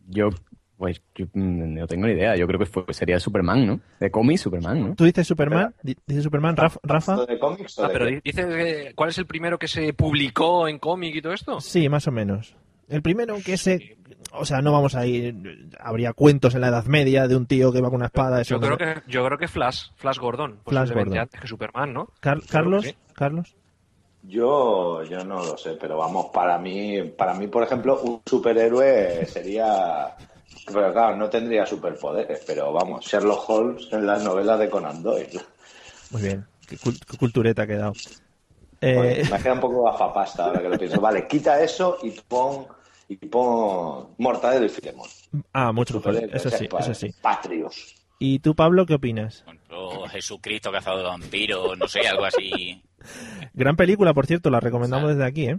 [0.07, 0.29] Yo,
[0.77, 2.35] pues, yo mm, no tengo ni idea.
[2.35, 3.79] Yo creo que fue, sería Superman, ¿no?
[3.99, 4.95] De cómic Superman, ¿no?
[4.95, 5.73] ¿Tú dices Superman?
[5.81, 6.55] Di- ¿Dices Superman?
[6.57, 6.79] Rafa?
[6.83, 7.25] Rafa?
[7.25, 10.77] ¿De cómics o Ah, de pero dices cuál es el primero que se publicó en
[10.79, 11.61] cómic y todo esto.
[11.61, 12.55] Sí, más o menos.
[12.89, 13.97] El primero que se...
[14.31, 15.69] O sea, no vamos a ir...
[15.79, 18.41] Habría cuentos en la Edad Media de un tío que va con una espada.
[18.41, 21.17] Eso Yo no- creo que yo creo que Flash, Flash Gordon, Flash posiblemente Gordon.
[21.19, 22.07] antes que Superman, ¿no?
[22.19, 22.95] Car- Carlos, sí.
[23.13, 23.55] Carlos.
[24.23, 29.25] Yo, yo no lo sé, pero vamos, para mí, para mí, por ejemplo, un superhéroe
[29.25, 30.15] sería.
[30.65, 35.39] Pero claro, no tendría superpoderes, pero vamos, Sherlock Holmes en las novelas de Conan Doyle.
[36.11, 36.45] Muy bien.
[36.67, 37.93] Qué, cul- qué cultureta ha quedado.
[38.81, 40.99] Eh, Joder, me queda un poco gafapasta ahora que lo pienso.
[41.01, 42.67] Vale, quita eso y pon,
[43.09, 45.09] y pon Mortadelo y Filemón.
[45.51, 46.15] ah, mucho mejor.
[46.31, 47.13] Eso sí, eso sí.
[47.21, 47.95] Patrios.
[48.19, 49.43] ¿Y tú, Pablo, qué opinas?
[49.71, 52.81] O Jesucristo cazador de vampiros, no sé, algo así.
[53.53, 55.57] Gran película, por cierto, la recomendamos desde aquí, ¿eh?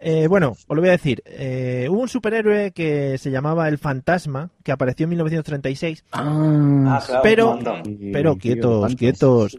[0.00, 1.22] Eh, bueno, os lo voy a decir.
[1.26, 6.04] Eh, hubo un superhéroe que se llamaba El Fantasma, que apareció en 1936.
[6.12, 7.82] Ah, claro, pero, montón.
[8.12, 9.58] pero quietos, quietos,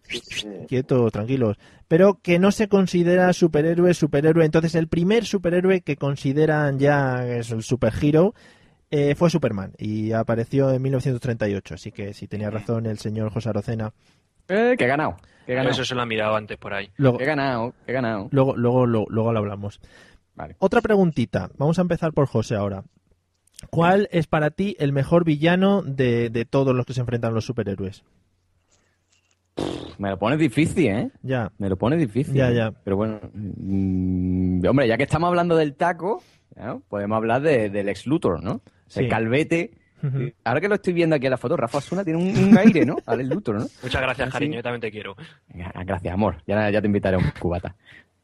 [0.67, 1.57] quietos, tranquilos.
[1.89, 4.45] Pero que no se considera superhéroe, superhéroe.
[4.45, 8.33] Entonces, el primer superhéroe que consideran ya es el superhero
[8.91, 11.73] eh, fue Superman y apareció en 1938.
[11.75, 13.91] Así que si tenía razón el señor José Arocena.
[14.47, 15.17] Eh, que he ganado.
[15.45, 15.73] Que he ganado.
[15.73, 16.89] Eso se lo han mirado antes por ahí.
[16.97, 18.29] Luego, Que he ganado, que he ganado.
[18.31, 19.79] luego, luego, lo- luego lo hablamos.
[20.39, 20.55] Vale.
[20.59, 21.49] Otra preguntita.
[21.57, 22.83] Vamos a empezar por José ahora.
[23.69, 27.43] ¿Cuál es para ti el mejor villano de, de todos los que se enfrentan los
[27.45, 28.03] superhéroes?
[29.97, 31.11] Me lo pones difícil, ¿eh?
[31.23, 31.51] Ya.
[31.57, 32.33] Me lo pones difícil.
[32.33, 32.71] Ya, ya.
[32.71, 36.23] Pero bueno, mm, hombre, ya que estamos hablando del taco,
[36.55, 36.81] ¿no?
[36.87, 38.61] podemos hablar de- del ex Luthor, ¿no?
[38.87, 39.01] Sí.
[39.01, 39.71] El calvete.
[40.45, 42.85] Ahora que lo estoy viendo aquí en la foto, Rafa Osuna tiene un, un aire,
[42.85, 42.95] ¿no?
[43.05, 43.65] Al ex Luthor, ¿no?
[43.83, 44.31] Muchas gracias, Sí.
[44.31, 45.17] cariño, yo también te quiero.
[45.85, 46.37] Gracias, amor.
[46.47, 47.75] Ya, ya te invitaré a un cubata.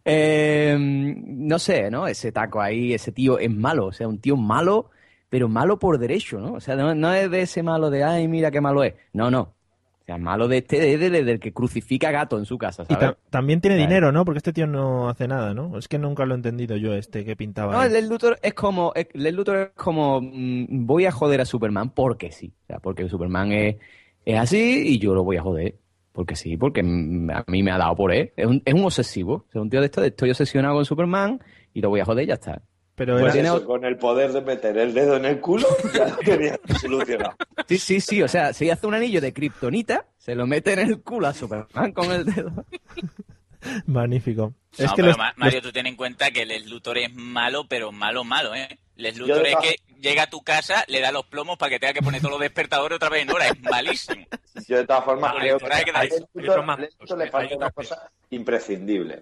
[0.05, 2.07] Eh, no sé, ¿no?
[2.07, 3.87] Ese taco ahí, ese tío es malo.
[3.87, 4.91] O sea, un tío malo,
[5.29, 6.53] pero malo por derecho, ¿no?
[6.53, 8.93] O sea, no, no es de ese malo de, ay, mira qué malo es.
[9.13, 9.41] No, no.
[9.41, 12.93] O sea, malo de este, de, de- del que crucifica gato en su casa, Y
[12.93, 13.09] ¿sabes?
[13.09, 14.23] ta- también tiene dinero, ¿no?
[14.23, 15.75] Porque este tío no hace nada, ¿no?
[15.79, 17.73] Es que nunca lo he entendido yo, este que pintaba.
[17.73, 21.89] No, el Luthor es como, el Luthor es como, mm, voy a joder a Superman
[21.89, 22.53] porque sí.
[22.63, 23.77] O sea, porque Superman es,
[24.25, 25.73] es así y yo lo voy a joder.
[26.15, 28.31] Porque sí, porque a mí me ha dado por él.
[28.37, 29.45] Es un, es un obsesivo.
[29.49, 32.23] Es un tío de esto, de estoy obsesionado con Superman y lo voy a joder
[32.23, 32.61] y ya está.
[32.95, 36.15] Pero Pues eso, con el poder de meter el dedo en el culo, ya lo
[36.19, 37.35] tenía solucionado.
[37.67, 38.23] Sí, sí, sí.
[38.23, 41.33] O sea, si hace un anillo de kriptonita, se lo mete en el culo a
[41.33, 42.51] Superman con el dedo.
[43.85, 44.53] Magnífico.
[44.77, 47.65] No, es que pero los- Mario, tú ten en cuenta que el Luthor es malo,
[47.67, 48.79] pero malo, malo, ¿eh?
[48.95, 51.79] El Yo Luthor es que llega a tu casa, le da los plomos para que
[51.79, 53.47] tenga que poner todos los despertadores otra vez en hora.
[53.47, 54.25] Es malísimo.
[54.67, 59.21] Yo de todas formas creo que a le falta una cosa imprescindible.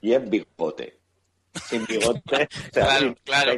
[0.00, 0.98] Y es bigote.
[1.68, 2.48] Sin bigote.
[2.70, 3.52] o sea, Claro, sin- claro.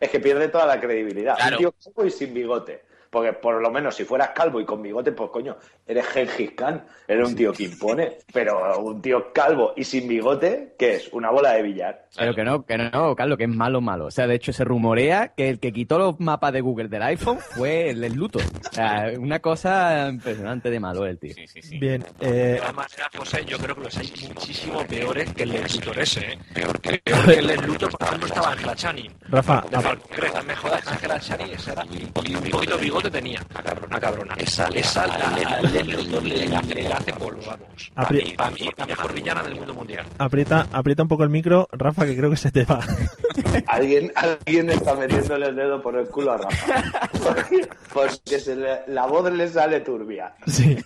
[0.00, 1.36] Es que pierde toda la credibilidad.
[1.36, 1.58] Claro.
[1.58, 2.84] Un tío y sin bigote.
[3.12, 6.82] Porque por lo menos si fueras calvo y con bigote, pues coño, eres Gengis Khan,
[7.06, 8.16] eres un tío que impone.
[8.32, 11.12] Pero un tío calvo y sin bigote, ¿qué es?
[11.12, 12.06] Una bola de billar.
[12.16, 14.06] Pero que no, que no, Carlos, que es malo, malo.
[14.06, 17.02] O sea, de hecho, se rumorea que el que quitó los mapas de Google del
[17.02, 18.42] iPhone fue el del Luthor.
[18.44, 21.34] O sea, una cosa impresionante de malo el tío.
[21.78, 25.50] Bien, eh, De todas maneras, José, yo creo que los hay muchísimo peores que el
[25.50, 26.38] Luthor ese, ¿eh?
[26.54, 29.12] Peor que, peor que el Luthor, por ejemplo, estaba Angela Channing.
[29.28, 33.10] Rafa, De a- Falcon Crest, me jodas, Angela Channing, esa era, un poquito de bigote
[33.10, 33.40] tenía.
[33.86, 34.34] Una cabrona.
[34.38, 37.90] Esa, esa, la, la, Luthor le, le, le hace polvo, vamos.
[37.94, 40.06] Para mí, para mí, la mejor villana del mundo mundial.
[40.18, 42.80] aprieta, aprieta un poco el micro, Rafa, que creo que se te va.
[43.66, 47.10] Alguien, alguien está metiéndole el dedo por el culo a Rafa.
[47.22, 50.34] Porque, porque se le- la voz le sale turbia.
[50.46, 50.76] Sí.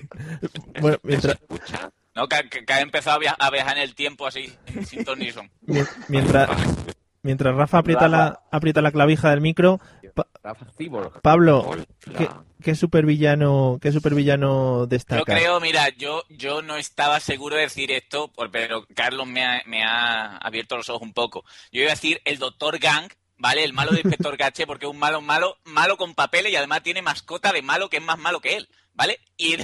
[0.80, 1.36] Bueno, mientras,
[2.14, 4.52] No, que, que- ha empezado a via- a viajar en el tiempo así,
[4.84, 5.04] sin
[6.08, 6.48] mientras,
[7.22, 9.80] mientras Rafa aprieta la, aprieta la clavija del micro,
[10.16, 11.20] Pa- Rafa Cyborg.
[11.20, 11.76] Pablo,
[12.16, 12.28] ¿qué,
[12.62, 15.24] qué supervillano, qué supervillano Yo destaca?
[15.34, 19.84] creo, mira, yo, yo no estaba seguro de decir esto, pero Carlos me ha, me
[19.84, 21.44] ha abierto los ojos un poco.
[21.70, 23.62] Yo iba a decir el Doctor Gang, ¿vale?
[23.62, 26.82] El malo de Inspector Gache, porque es un malo, malo, malo con papeles y además
[26.82, 29.20] tiene mascota de malo que es más malo que él, ¿vale?
[29.36, 29.56] Y,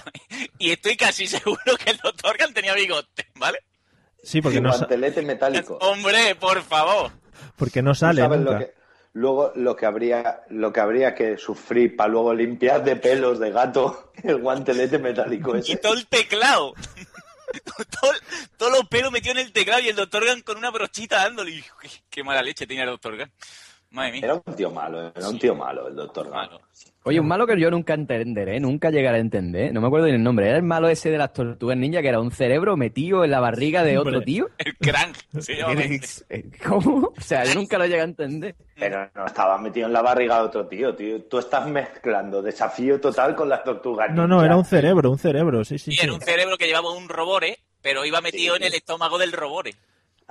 [0.59, 3.59] y estoy casi seguro que el Doctor Gang tenía bigote, ¿vale?
[4.23, 5.79] Sí, porque Y no, guantelete metálico.
[5.81, 7.11] Hombre, por favor.
[7.57, 8.53] porque no sale sabes nunca.
[8.53, 8.82] Lo que,
[9.14, 13.51] luego lo que habría lo que habría que sufrir para luego limpiar de pelos de
[13.51, 15.77] gato el guantelete metálico Y ese.
[15.77, 16.75] todo el teclado.
[18.01, 18.12] Todo-
[18.57, 21.51] Todos los pelos metidos en el teclado y el Doctor Gang con una brochita dándole.
[21.51, 21.64] Y,
[22.09, 23.31] qué, mala leche tiene el Doctor Gang.
[23.92, 24.20] Madre mía.
[24.24, 26.59] Era un tío malo, era un tío malo el doctor Gano.
[27.05, 29.72] Oye, un malo que yo nunca entenderé, nunca llegaré a entender.
[29.74, 30.46] No me acuerdo ni el nombre.
[30.46, 33.40] Era el malo ese de las tortugas ninja, que era un cerebro metido en la
[33.40, 34.24] barriga de otro Hombre.
[34.24, 34.48] tío.
[34.59, 34.76] El
[35.42, 35.83] se llama.
[36.64, 37.12] ¿Cómo?
[37.16, 38.55] O sea, yo nunca lo llegué a entender.
[38.76, 41.24] Pero no estaba metido en la barriga de otro tío, tío.
[41.24, 44.11] Tú estás mezclando desafío total con las tortugas.
[44.11, 44.46] No, no, ninja.
[44.46, 45.90] era un cerebro, un cerebro, sí, sí.
[45.90, 46.05] Y sí.
[46.05, 49.74] era un cerebro que llevaba un robore, pero iba metido en el estómago del robore.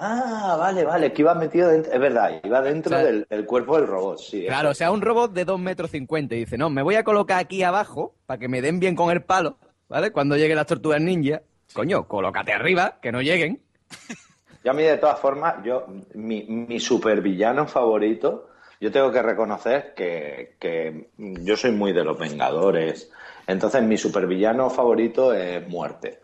[0.04, 1.94] Ah, vale, vale, que iba metido dentro.
[1.94, 4.46] Es verdad, iba dentro O sea, del, del cuerpo del robot, sí.
[4.48, 7.04] Claro, o sea, un robot de 2 metros 50 y dice, no, me voy a
[7.04, 10.12] colocar aquí abajo para que me den bien con el palo, ¿vale?
[10.12, 11.44] Cuando lleguen las tortugas ninja.
[11.72, 13.62] Coño, colócate arriba, que no lleguen.
[14.64, 19.96] Yo a mí, de todas formas, yo, mi, mi supervillano favorito, yo tengo que reconocer
[19.96, 23.12] que, que yo soy muy de los Vengadores.
[23.48, 26.20] Entonces, mi supervillano favorito es Muerte.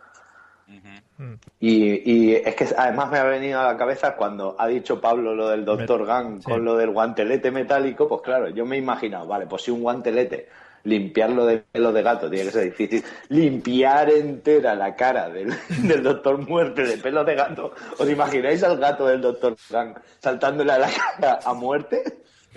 [1.60, 5.34] Y, y es que además me ha venido a la cabeza cuando ha dicho Pablo
[5.34, 9.26] lo del Doctor Gang con lo del guantelete metálico, pues claro, yo me he imaginado,
[9.26, 10.48] vale, pues si un guantelete,
[10.84, 15.54] limpiarlo de pelo de gato tiene que ser difícil, limpiar entera la cara del,
[15.84, 20.72] del Doctor Muerte de pelo de gato, ¿os imagináis al gato del Doctor Gang saltándole
[20.72, 22.04] a la cara a muerte?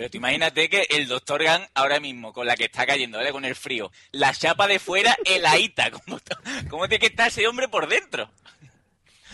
[0.00, 3.32] Pero tú imagínate que el Doctor Gang ahora mismo, con la que está cayendo, ¿vale?
[3.32, 5.90] Con el frío, la chapa de fuera heladita.
[6.06, 6.18] ¿Cómo,
[6.70, 8.30] cómo tiene que estar ese hombre por dentro?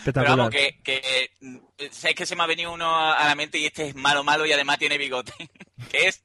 [0.04, 1.58] Pero vamos, que, que mm,
[1.92, 4.44] ¿sabes que se me ha venido uno a la mente y este es malo, malo
[4.44, 5.32] y además tiene bigote?
[5.88, 6.24] que es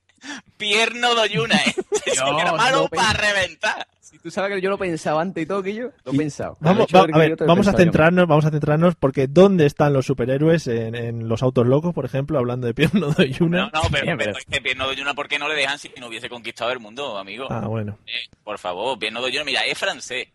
[0.57, 1.75] Pierno Doyuna, ¿eh?
[2.05, 3.87] Dios, que era malo no, para reventar.
[4.21, 6.57] Tú sabes que yo lo pensaba antes y todo, que yo lo he pensado.
[6.59, 7.77] Vamos, va- de a que ver, vamos a yo.
[7.77, 12.05] centrarnos, vamos a centrarnos porque ¿dónde están los superhéroes en, en los autos locos, por
[12.05, 13.71] ejemplo, hablando de Pierno de Yuna?
[13.73, 16.29] No, no, pero, pero este Pierno Doyuna, ¿por qué no le dejan si no hubiese
[16.29, 17.47] conquistado el mundo, amigo?
[17.49, 17.97] Ah, bueno.
[18.05, 20.27] Eh, por favor, Pierno Doyuna, mira, es francés,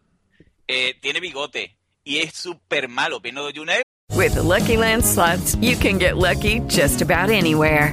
[0.66, 3.20] eh, tiene bigote y es súper malo.
[3.22, 3.82] Pierno Doyuna es
[4.16, 7.92] With the Lucky Land slots, you can get lucky just about anywhere.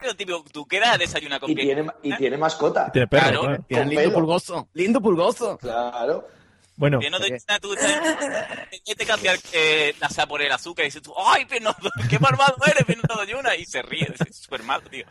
[0.00, 2.90] Pero, tipo, tú quedas a desayunar con Y tiene, y tiene mascota.
[2.90, 3.40] Tiene perro, Claro.
[3.42, 3.64] claro.
[3.68, 4.14] Tiene Con lindo pelo.
[4.14, 4.68] pulgoso.
[4.74, 5.58] Lindo pulgoso.
[5.58, 6.26] Claro.
[6.76, 7.74] Bueno, Que no te dicen tú,
[8.86, 10.84] ¿qué te cambiar eh, la por el azúcar?
[10.84, 11.74] Y dices tú, ¡ay, pero
[12.08, 13.54] qué malvado eres, Fernando Yuna!
[13.56, 15.04] Y se ríe, es súper malo, tío.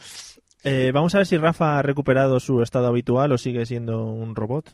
[0.64, 4.36] eh, vamos a ver si Rafa ha recuperado su estado habitual o sigue siendo un
[4.36, 4.74] robot.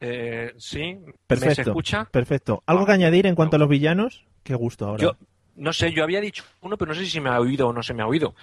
[0.00, 1.54] Eh, sí, ¿me Perfecto.
[1.56, 2.04] se escucha?
[2.10, 2.62] Perfecto.
[2.66, 4.24] ¿Algo que añadir en cuanto a los villanos?
[4.44, 5.02] Qué gusto ahora.
[5.02, 5.16] Yo,
[5.56, 7.72] no sé, yo había dicho uno, pero no sé si se me ha oído o
[7.74, 8.34] no se me ha oído.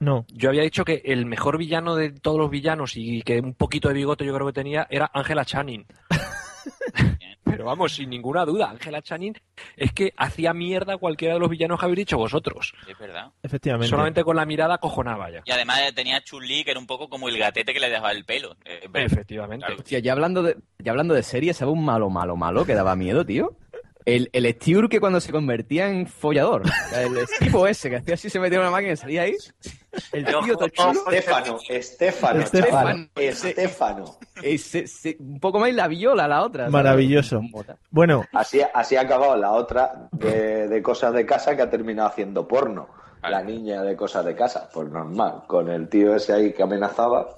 [0.00, 0.26] No.
[0.28, 3.88] Yo había dicho que el mejor villano de todos los villanos y que un poquito
[3.88, 5.86] de bigote yo creo que tenía era Angela Channing.
[7.44, 9.34] Pero vamos, sin ninguna duda, Angela Channing
[9.76, 12.74] es que hacía mierda a cualquiera de los villanos que habéis dicho vosotros.
[12.86, 13.32] Es verdad.
[13.42, 13.88] Efectivamente.
[13.88, 15.42] Solamente con la mirada cojonaba ya.
[15.44, 18.24] Y además tenía Chun-Li, que era un poco como el gatete que le dejaba el
[18.24, 18.56] pelo.
[18.94, 19.66] Efectivamente.
[19.72, 22.94] Hostia, ya hablando de, ya hablando de series, ¿sabes un malo, malo, malo que daba
[22.94, 23.56] miedo, tío?
[24.16, 26.62] El, el Stewart que cuando se convertía en follador.
[26.62, 29.22] O sea, El tipo ese que hacía así, se metía en una máquina y salía
[29.22, 29.34] ahí.
[30.12, 31.10] El tío todo chulo.
[31.10, 33.06] Estefano, Estefano, Estefano.
[33.16, 34.18] Estefano.
[34.42, 36.64] Ese- ese- un poco más y la viola la otra.
[36.64, 36.72] ¿sabes?
[36.72, 37.40] Maravilloso.
[37.90, 42.08] Bueno, Así, así ha acabado la otra de, de cosas de casa que ha terminado
[42.08, 42.88] haciendo porno.
[43.22, 47.28] La niña de cosas de casa, pues normal, con el tío ese ahí que amenazaba.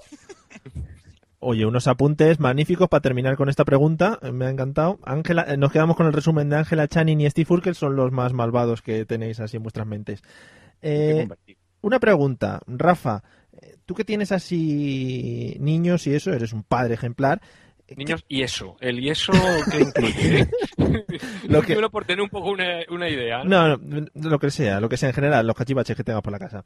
[1.43, 4.19] Oye, unos apuntes magníficos para terminar con esta pregunta.
[4.31, 4.99] Me ha encantado.
[5.03, 8.11] Ángela, eh, nos quedamos con el resumen de Ángela Channing y Steve Urkel, son los
[8.11, 10.21] más malvados que tenéis así en vuestras mentes.
[10.83, 11.27] Eh,
[11.81, 13.23] una pregunta, Rafa,
[13.59, 17.41] eh, tú que tienes así niños y eso, eres un padre ejemplar.
[17.95, 18.77] Niños, y eso.
[18.79, 19.31] El y eso
[19.71, 20.47] que incluye.
[21.47, 23.43] Lo que- por tener un poco una, una idea.
[23.43, 23.77] ¿no?
[23.77, 26.31] No, no, lo que sea, lo que sea en general, los cachivaches que tengas por
[26.33, 26.63] la casa.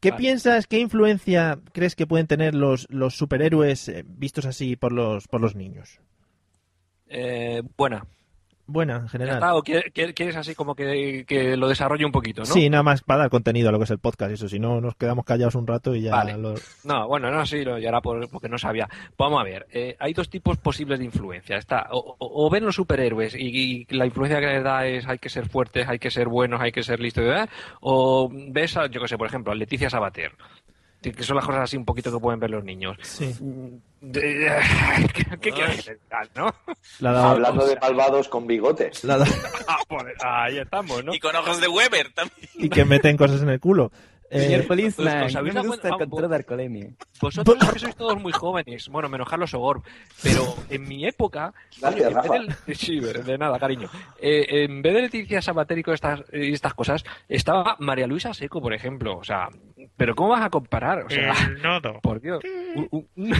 [0.00, 0.20] ¿Qué Vale.
[0.20, 5.28] piensas, qué influencia crees que pueden tener los, los superhéroes eh, vistos así por los,
[5.28, 6.00] por los niños?
[7.08, 8.06] Eh, buena.
[8.68, 9.62] Buena, en ¿Ya general.
[9.92, 12.46] quieres así como que, que lo desarrolle un poquito, no?
[12.46, 14.80] Sí, nada más para dar contenido a lo que es el podcast, eso, si no
[14.80, 16.36] nos quedamos callados un rato y ya Vale.
[16.36, 18.88] lo- No, bueno, no, sí, lo- ya era por- porque no sabía.
[19.16, 21.56] Vamos a ver, eh, hay dos tipos posibles de influencia.
[21.56, 25.06] Está, o, o- o ven los superhéroes y, y la influencia que les da es
[25.06, 27.48] hay que ser fuertes, hay que ser buenos, hay que ser listos, ¿verdad?
[27.80, 30.32] O ves, a, yo que sé, por ejemplo, a Leticia Sabater.
[31.06, 32.96] Que que son las cosas así un poquito que pueden ver los niños.
[33.00, 33.32] Sí.
[34.00, 34.50] De-
[35.14, 35.88] ¿Qué, qué quieres
[36.34, 36.52] no?
[36.98, 39.04] La Hablando de malvados con bigotes.
[39.04, 39.18] la
[39.68, 41.14] Ah, pues, ahí estamos, ¿no?
[41.14, 42.48] Y con ojos de Weber también.
[42.54, 43.92] y que meten cosas en el culo.
[44.30, 46.04] Eh, Señor Policeman, ¿os no me gusta el cuenta?
[46.04, 46.88] Ah, control de alcoholemia.
[47.20, 48.88] Vosotros es que sois todos muy jóvenes.
[48.88, 49.82] Bueno, menos Carlos Ogor.
[50.22, 51.54] Pero en mi época.
[51.80, 53.88] Gracias, en vez de- sí, de nada, cariño.
[54.20, 58.60] Eh, en vez de Leticia Sabater y estas, y estas cosas, estaba María Luisa Seco,
[58.60, 59.16] por ejemplo.
[59.16, 59.48] O sea,
[59.96, 61.04] ¿pero cómo vas a comparar?
[61.04, 61.32] O sea,
[62.02, 62.42] por Dios.
[62.74, 63.32] Un- un-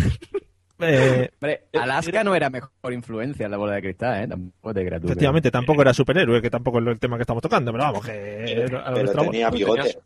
[0.81, 4.29] eh, Hombre, Alaska no era mejor influencia en la bola de cristal, ¿eh?
[4.29, 7.73] Tampoco te creas efectivamente, tampoco era superhéroe, que tampoco es el tema que estamos tocando,
[7.73, 8.67] pero vamos, que...
[8.95, 9.99] Pero tenía bigote.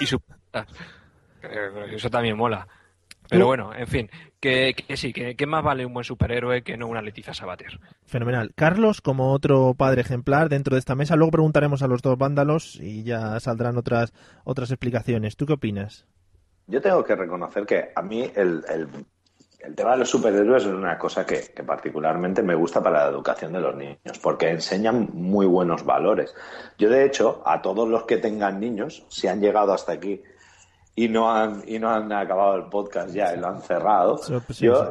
[0.00, 0.20] y su
[1.42, 2.66] Eh, Eso también mola.
[3.28, 6.76] Pero bueno, en fin, que, que sí, que, que más vale un buen superhéroe que
[6.76, 7.78] no una Leticia Sabater.
[8.04, 8.50] Fenomenal.
[8.56, 12.74] Carlos, como otro padre ejemplar dentro de esta mesa, luego preguntaremos a los dos vándalos
[12.80, 15.36] y ya saldrán otras, otras explicaciones.
[15.36, 16.06] ¿Tú qué opinas?
[16.66, 18.88] Yo tengo que reconocer que a mí el, el-
[19.62, 23.10] el tema de los superhéroes es una cosa que, que particularmente me gusta para la
[23.10, 26.34] educación de los niños, porque enseñan muy buenos valores.
[26.78, 30.22] Yo, de hecho, a todos los que tengan niños, si han llegado hasta aquí
[30.94, 34.20] y no han, y no han acabado el podcast ya y lo han cerrado,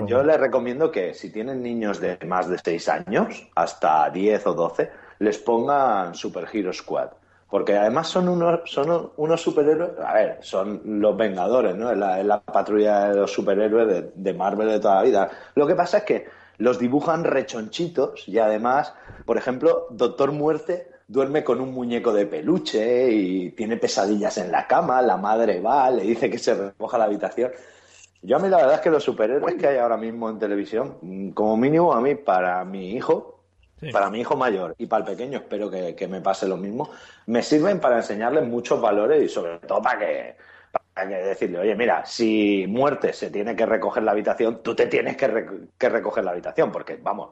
[0.06, 4.54] yo les recomiendo que si tienen niños de más de 6 años, hasta 10 o
[4.54, 7.10] 12, les pongan Super Hero Squad.
[7.50, 11.92] Porque además son unos, son unos superhéroes, a ver, son los Vengadores, ¿no?
[11.92, 15.30] Es la, patrulla de los superhéroes de, de Marvel de toda la vida.
[15.56, 16.28] Lo que pasa es que
[16.60, 18.94] los dibujan rechonchitos y además,
[19.26, 24.68] por ejemplo, Doctor Muerte duerme con un muñeco de peluche y tiene pesadillas en la
[24.68, 27.52] cama, la madre va, le dice que se recoja la habitación.
[28.22, 30.98] Yo a mí la verdad es que los superhéroes que hay ahora mismo en televisión,
[31.02, 33.39] mm, como mínimo a mí, para mi hijo,
[33.90, 36.92] Para mi hijo mayor y para el pequeño, espero que, que me pase lo mismo,
[37.28, 40.38] me sirven para enseñarles muchos valores y sobre todo para que,
[40.94, 44.88] para que decirle, oye, mira, si muerte se tiene que recoger la habitación, tú te
[44.88, 47.32] tienes que, rec- que recoger la habitación, porque vamos,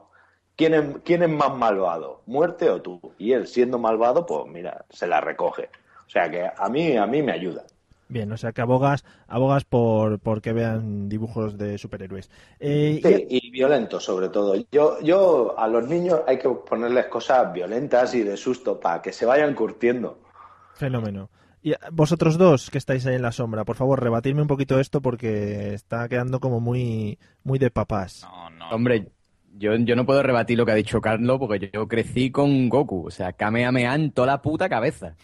[0.56, 2.22] ¿quién es, ¿quién es más malvado?
[2.26, 3.14] ¿Muerte o tú?
[3.18, 5.70] Y él siendo malvado, pues mira, se la recoge.
[6.06, 7.64] O sea que a mí, a mí me ayuda.
[8.08, 12.30] Bien, o sea que abogas, abogas por, por que vean dibujos de superhéroes.
[12.58, 14.54] Eh, Sí, y violento sobre todo.
[14.72, 19.12] Yo, yo a los niños hay que ponerles cosas violentas y de susto para que
[19.12, 20.20] se vayan curtiendo.
[20.74, 21.28] Fenómeno.
[21.60, 24.80] Y eh, vosotros dos que estáis ahí en la sombra, por favor, rebatirme un poquito
[24.80, 28.26] esto porque está quedando como muy, muy de papás.
[28.70, 29.10] Hombre,
[29.58, 33.06] yo, yo no puedo rebatir lo que ha dicho Carlos porque yo crecí con Goku.
[33.06, 35.14] O sea, Kamehameha en toda la puta cabeza.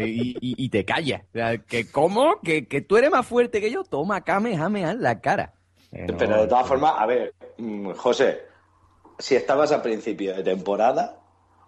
[0.00, 1.22] Y, y- te callas.
[1.66, 2.40] Que ¿cómo?
[2.42, 3.84] ¿Que, que tú eres más fuerte que yo.
[3.84, 5.54] Toma Kamehameha en la cara.
[5.92, 6.06] Eh.
[6.18, 8.42] Pero de todas formas, a ver, mm, José,
[9.18, 11.20] si estabas a principio de temporada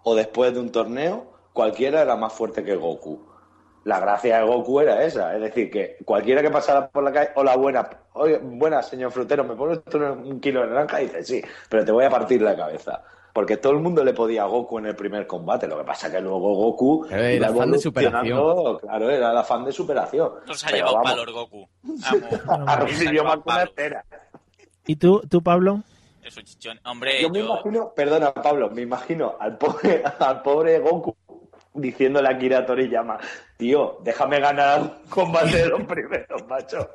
[0.03, 3.32] o después de un torneo, cualquiera era más fuerte que Goku.
[3.85, 7.31] La gracia de Goku era esa, es decir, que cualquiera que pasara por la calle,
[7.35, 11.01] hola, buena, oye, buena, señor frutero, ¿me pones tú un kilo de naranja?
[11.01, 13.03] Y dice, sí, pero te voy a partir la cabeza.
[13.33, 16.11] Porque todo el mundo le podía a Goku en el primer combate, lo que pasa
[16.11, 17.07] que luego Goku...
[17.09, 20.31] Era el iba afán de evolucionando, Claro, era el afán de superación.
[20.45, 21.69] Nos ha Pero llevado vamos, valor Goku.
[21.83, 24.05] más una estera.
[24.85, 25.81] ¿Y tú, tú Pablo?
[26.23, 26.79] Eso, chichón.
[26.85, 27.45] Hombre, Yo me yo...
[27.45, 31.15] imagino, perdona Pablo, me imagino al pobre, al pobre Goku
[31.73, 33.17] diciéndole a Akira Toriyama,
[33.57, 36.89] tío, déjame ganar un combate de los primeros, macho.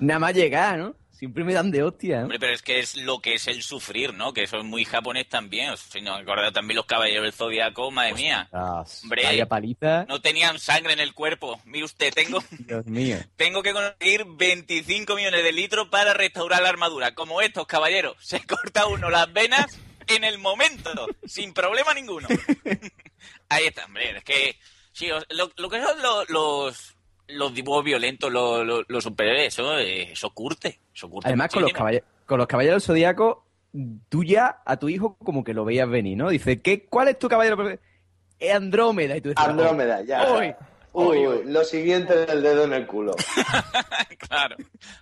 [0.00, 0.94] Nada más llegar, ¿no?
[1.10, 2.22] Siempre me dan de hostia, ¿no?
[2.24, 4.34] Hombre, pero es que es lo que es el sufrir, ¿no?
[4.34, 5.70] Que eso es muy japonés también.
[5.70, 8.48] O sea, si no acordado también los caballeros del Zodíaco, madre mía.
[9.02, 10.04] Hombre, Vaya paliza.
[10.10, 11.58] no tenían sangre en el cuerpo.
[11.64, 13.16] Mire usted, tengo, Dios mío.
[13.36, 17.14] tengo que conseguir 25 millones de litros para restaurar la armadura.
[17.14, 20.90] Como estos caballeros, se corta uno las venas en el momento,
[21.24, 22.28] sin problema ninguno.
[23.48, 24.16] Ahí está, hombre.
[24.18, 24.56] Es que,
[24.92, 26.96] sí, lo, lo que son los, los,
[27.28, 30.80] los dibujos violentos, los, los, los superhéroes, eso, eh, eso curte.
[30.94, 31.84] Eso curte Además, con los, muchísimo.
[31.86, 33.38] caballe- con los caballeros zodíacos,
[34.08, 36.30] tú ya a tu hijo como que lo veías venir, ¿no?
[36.30, 37.78] Dice, ¿qué, ¿cuál es tu caballero?
[38.38, 39.16] Es Andrómeda.
[39.16, 40.56] Y tú dices, Andrómeda, ya.
[40.98, 43.12] Uy, uy, lo siguiente del dedo en el culo.
[44.28, 44.56] Claro.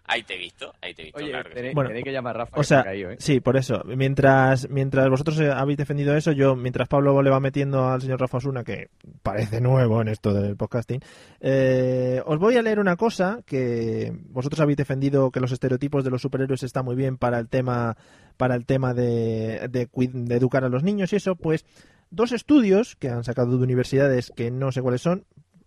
[0.05, 1.55] Ahí te he visto, ahí te he visto, Oye, claro que sí.
[1.57, 3.17] tenéis, Bueno, tenéis que llamar a Rafa, O que se ha sea, caído, ¿eh?
[3.19, 3.83] sí, por eso.
[3.87, 8.37] Mientras, mientras vosotros habéis defendido eso, yo, mientras Pablo le va metiendo al señor Rafa
[8.39, 8.91] Osuna, que
[9.23, 11.01] parece nuevo en esto del podcasting,
[11.41, 16.11] eh, os voy a leer una cosa que vosotros habéis defendido que los estereotipos de
[16.11, 17.97] los superhéroes están muy bien para el tema,
[18.37, 21.65] para el tema de, de, de educar a los niños y eso, pues
[22.11, 25.25] dos estudios que han sacado de universidades que no sé cuáles son,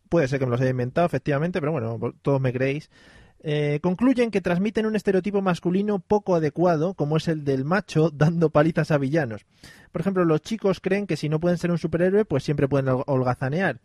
[0.09, 2.89] puede ser que me los haya inventado efectivamente, pero bueno, todos me creéis,
[3.43, 8.49] eh, concluyen que transmiten un estereotipo masculino poco adecuado, como es el del macho dando
[8.49, 9.45] palizas a villanos.
[9.91, 12.87] Por ejemplo, los chicos creen que si no pueden ser un superhéroe, pues siempre pueden
[12.87, 13.79] hol- holgazanear.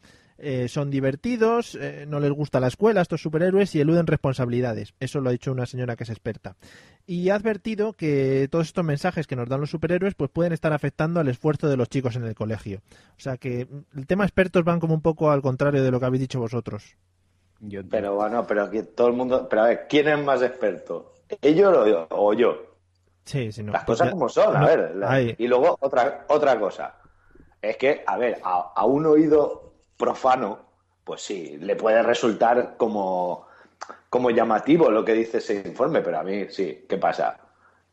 [0.44, 4.92] Eh, son divertidos, eh, no les gusta la escuela estos superhéroes y eluden responsabilidades.
[4.98, 6.56] Eso lo ha dicho una señora que es experta.
[7.06, 10.72] Y ha advertido que todos estos mensajes que nos dan los superhéroes pues pueden estar
[10.72, 12.80] afectando al esfuerzo de los chicos en el colegio.
[13.16, 16.00] O sea que mm, el tema expertos van como un poco al contrario de lo
[16.00, 16.96] que habéis dicho vosotros.
[17.88, 19.46] Pero bueno, pero aquí todo el mundo.
[19.48, 21.14] Pero a ver, ¿quién es más experto?
[21.40, 22.06] ¿Ellos o yo?
[22.10, 22.56] O yo?
[23.24, 23.70] Sí, sí, no.
[23.72, 24.96] Las Pues cosas ya- como son, a no, ver.
[24.96, 25.20] la-.
[25.38, 26.96] Y luego otra, otra cosa.
[27.60, 29.71] Es que, a ver, a, a un oído
[30.02, 30.58] profano,
[31.04, 33.46] pues sí, le puede resultar como,
[34.10, 37.38] como llamativo lo que dice ese informe, pero a mí sí, ¿qué pasa?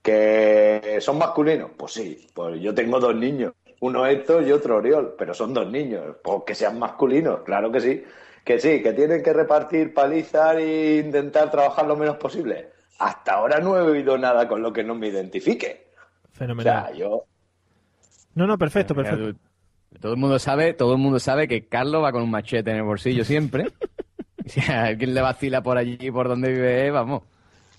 [0.01, 1.69] ¿Que son masculinos?
[1.77, 5.69] Pues sí, pues yo tengo dos niños, uno Héctor y otro Oriol, pero son dos
[5.69, 8.03] niños, pues que sean masculinos, claro que sí.
[8.43, 12.71] Que sí, que tienen que repartir palizas e intentar trabajar lo menos posible.
[12.97, 15.91] Hasta ahora no he oído nada con lo que no me identifique.
[16.33, 16.87] O Fenomenal.
[16.87, 17.25] sea, yo
[18.33, 19.37] No, no, perfecto, perfecto.
[20.01, 22.77] Todo el mundo sabe, todo el mundo sabe que Carlos va con un machete en
[22.77, 23.65] el bolsillo siempre.
[24.45, 27.23] si a alguien le vacila por allí, por donde vive, vamos,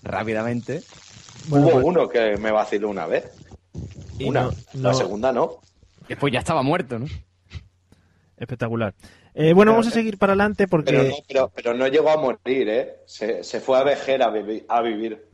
[0.03, 0.81] rápidamente.
[1.47, 3.25] Bueno, hubo pues- uno que me vaciló una vez.
[4.19, 5.57] Y Una, no- la segunda no.
[6.07, 7.05] Después ya estaba muerto, ¿no?
[8.37, 8.93] Espectacular.
[9.33, 10.91] Eh, bueno, Pero- vamos a seguir para adelante porque...
[10.91, 12.95] Pero no, pero, pero no llegó a morir, ¿eh?
[13.05, 15.25] Se, se fue a Vejer a, vivi- a vivir.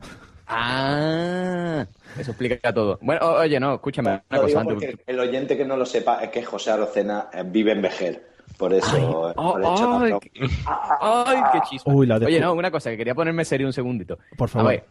[0.48, 1.86] Ah,
[2.18, 2.98] eso explica todo.
[3.02, 4.96] Bueno, oye, no, escúchame una cosa antes.
[5.06, 8.28] el oyente que no lo sepa es que José Arocena eh, vive en Vejer.
[8.56, 10.48] Por eso oh, le he hecho ay, qué-
[11.00, 11.92] ay, qué chispa.
[11.92, 14.18] Uy, la de- Oye, no, una cosa, que quería ponerme serio un segundito.
[14.36, 14.66] Por favor.
[14.66, 14.84] A ver,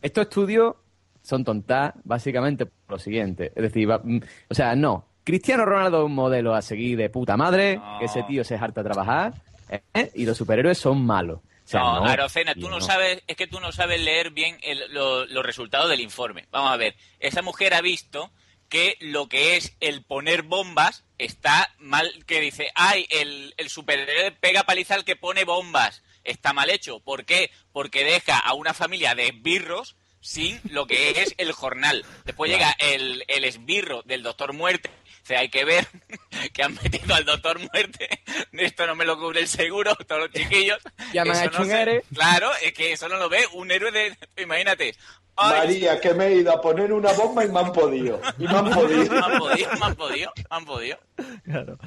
[0.00, 0.74] estos estudios
[1.20, 3.52] son tontas básicamente por lo siguiente.
[3.54, 5.04] Es decir, va- mm, o sea, no.
[5.22, 8.82] Cristiano Ronaldo es un modelo a seguir de puta madre, que ese tío se harta
[8.82, 9.32] a trabajar,
[9.70, 10.10] ¿eh?
[10.14, 11.40] y los superhéroes son malos.
[11.64, 12.84] O sea, no, no, Arocena, tú no, no.
[12.84, 16.46] sabes, es que tú no sabes leer bien el- lo- los resultados del informe.
[16.50, 18.30] Vamos a ver, esa mujer ha visto
[18.68, 24.32] que lo que es el poner bombas está mal, que dice, ay, el, el superhéroe
[24.32, 26.02] pega paliza al que pone bombas.
[26.24, 27.00] Está mal hecho.
[27.00, 27.50] ¿Por qué?
[27.72, 32.04] Porque deja a una familia de esbirros sin lo que es el jornal.
[32.24, 34.90] Después llega el, el esbirro del Doctor Muerte.
[35.24, 35.86] O sea, hay que ver
[36.52, 38.08] que han metido al Doctor Muerte.
[38.52, 40.78] Esto no me lo cubre el seguro, todos los chiquillos.
[41.14, 42.04] Ya me han Eso hecho no un se- héroe.
[42.14, 44.16] Claro, es que eso no lo ve un héroe de...
[44.36, 44.94] Imagínate.
[45.36, 48.20] Ay, María, que me he ido a poner una bomba y me han podido.
[48.38, 49.12] Y me han podido.
[49.12, 50.98] Me han podido, me han podido, me han podido.
[51.44, 51.78] Claro.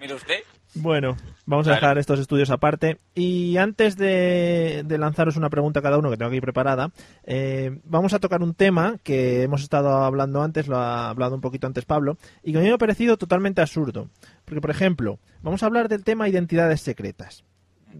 [0.00, 0.42] Mire usted.
[0.74, 1.16] Bueno,
[1.46, 2.98] vamos a dejar estos estudios aparte.
[3.14, 6.92] Y antes de, de lanzaros una pregunta a cada uno que tengo aquí preparada,
[7.24, 11.40] eh, vamos a tocar un tema que hemos estado hablando antes, lo ha hablado un
[11.40, 14.08] poquito antes Pablo, y que a mí me ha parecido totalmente absurdo.
[14.44, 17.44] Porque, por ejemplo, vamos a hablar del tema identidades secretas.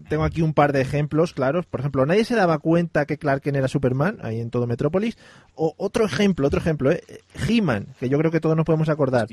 [0.09, 1.65] Tengo aquí un par de ejemplos claros.
[1.65, 5.17] Por ejemplo, nadie se daba cuenta que Clark Kent era Superman, ahí en todo Metrópolis.
[5.55, 7.03] O otro ejemplo, otro ejemplo, ¿eh?
[7.47, 9.27] He-Man, que yo creo que todos nos podemos acordar.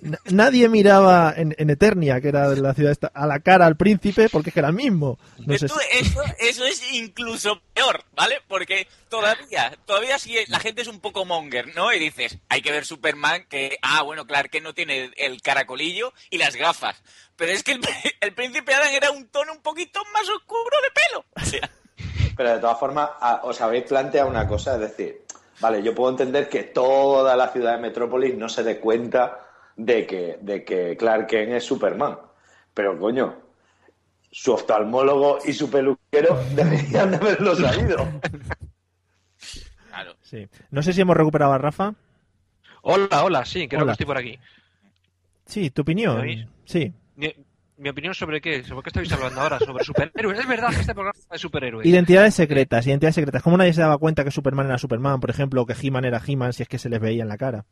[0.00, 3.66] Na- nadie miraba en, en Eternia, que era de la ciudad esta, a la cara
[3.66, 5.18] al príncipe, porque es que era el mismo.
[5.38, 8.36] No sé Esto- si- eso, eso es incluso peor, ¿vale?
[8.48, 11.92] Porque todavía, todavía si la gente es un poco monger, ¿no?
[11.92, 16.12] Y dices, hay que ver Superman que, ah, bueno, claro que no tiene el caracolillo
[16.30, 17.02] y las gafas.
[17.42, 17.80] Pero es que el,
[18.20, 21.24] el príncipe Adam era un tono un poquito más oscuro de pelo.
[21.34, 21.68] O sea,
[22.36, 25.22] Pero de todas formas, a- os habéis planteado una cosa, es decir,
[25.58, 29.40] vale, yo puedo entender que toda la ciudad de Metrópolis no se dé cuenta
[29.74, 32.16] de que, de que Clark Kent es Superman.
[32.74, 33.42] Pero coño,
[34.30, 38.06] su oftalmólogo y su peluquero deberían de haberlo sabido.
[39.88, 40.14] claro.
[40.22, 40.46] Sí.
[40.70, 41.92] No sé si hemos recuperado a Rafa.
[42.82, 43.90] Hola, hola, sí, creo Hola.
[43.90, 44.38] que estoy por aquí.
[45.44, 46.48] Sí, tu opinión.
[46.66, 46.92] Sí.
[47.16, 47.32] Mi,
[47.78, 50.38] mi opinión sobre qué, sobre qué estáis hablando ahora, sobre superhéroes.
[50.38, 51.86] Es verdad que este programa es de superhéroes.
[51.86, 53.42] Identidades secretas, identidades secretas.
[53.42, 56.20] ¿Cómo nadie se daba cuenta que Superman era Superman, por ejemplo, o que He-Man era
[56.26, 57.64] He-Man si es que se les veía en la cara?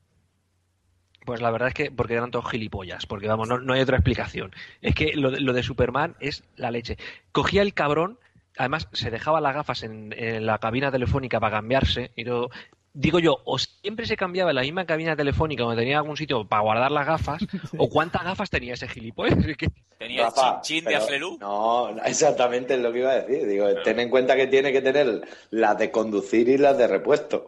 [1.24, 3.96] Pues la verdad es que porque eran todos gilipollas, porque vamos, no, no hay otra
[3.98, 4.52] explicación.
[4.80, 6.96] Es que lo, de- lo de Superman es la leche.
[7.30, 8.18] Cogía el cabrón,
[8.56, 12.48] además se dejaba las gafas en, en la cabina telefónica para cambiarse, y no-
[12.92, 16.62] digo yo, o siempre se cambiaba la misma cabina telefónica donde tenía algún sitio para
[16.62, 17.42] guardar las gafas,
[17.78, 19.38] o cuántas gafas tenía ese gilipollas.
[20.00, 21.36] Tenía el Rafa, chin chin de Aflelu.
[21.38, 23.46] No, no, exactamente es lo que iba a decir.
[23.46, 25.20] Digo, ten en cuenta que tiene que tener
[25.50, 27.46] las de conducir y las de repuesto.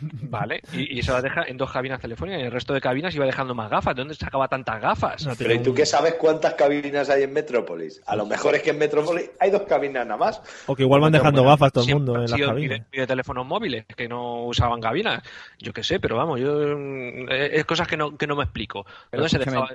[0.00, 2.80] Vale, y, y se las deja en dos cabinas telefónicas y en el resto de
[2.80, 3.94] cabinas iba dejando más gafas.
[3.94, 5.28] ¿De dónde sacaba tantas gafas?
[5.38, 8.00] Pero ¿y tú qué sabes cuántas cabinas hay en Metrópolis?
[8.06, 10.42] A lo mejor es que en Metrópolis hay dos cabinas nada más.
[10.66, 12.80] O que igual van dejando Bueno, gafas todo el mundo en las cabinas.
[12.92, 15.22] Y de, teléfonos móviles, que no usaban cabinas.
[15.58, 18.44] Yo qué sé, pero vamos, yo mm, eh, es cosas que no, que no me
[18.44, 18.84] explico.
[19.10, 19.70] Pero ¿Dónde se dejaba?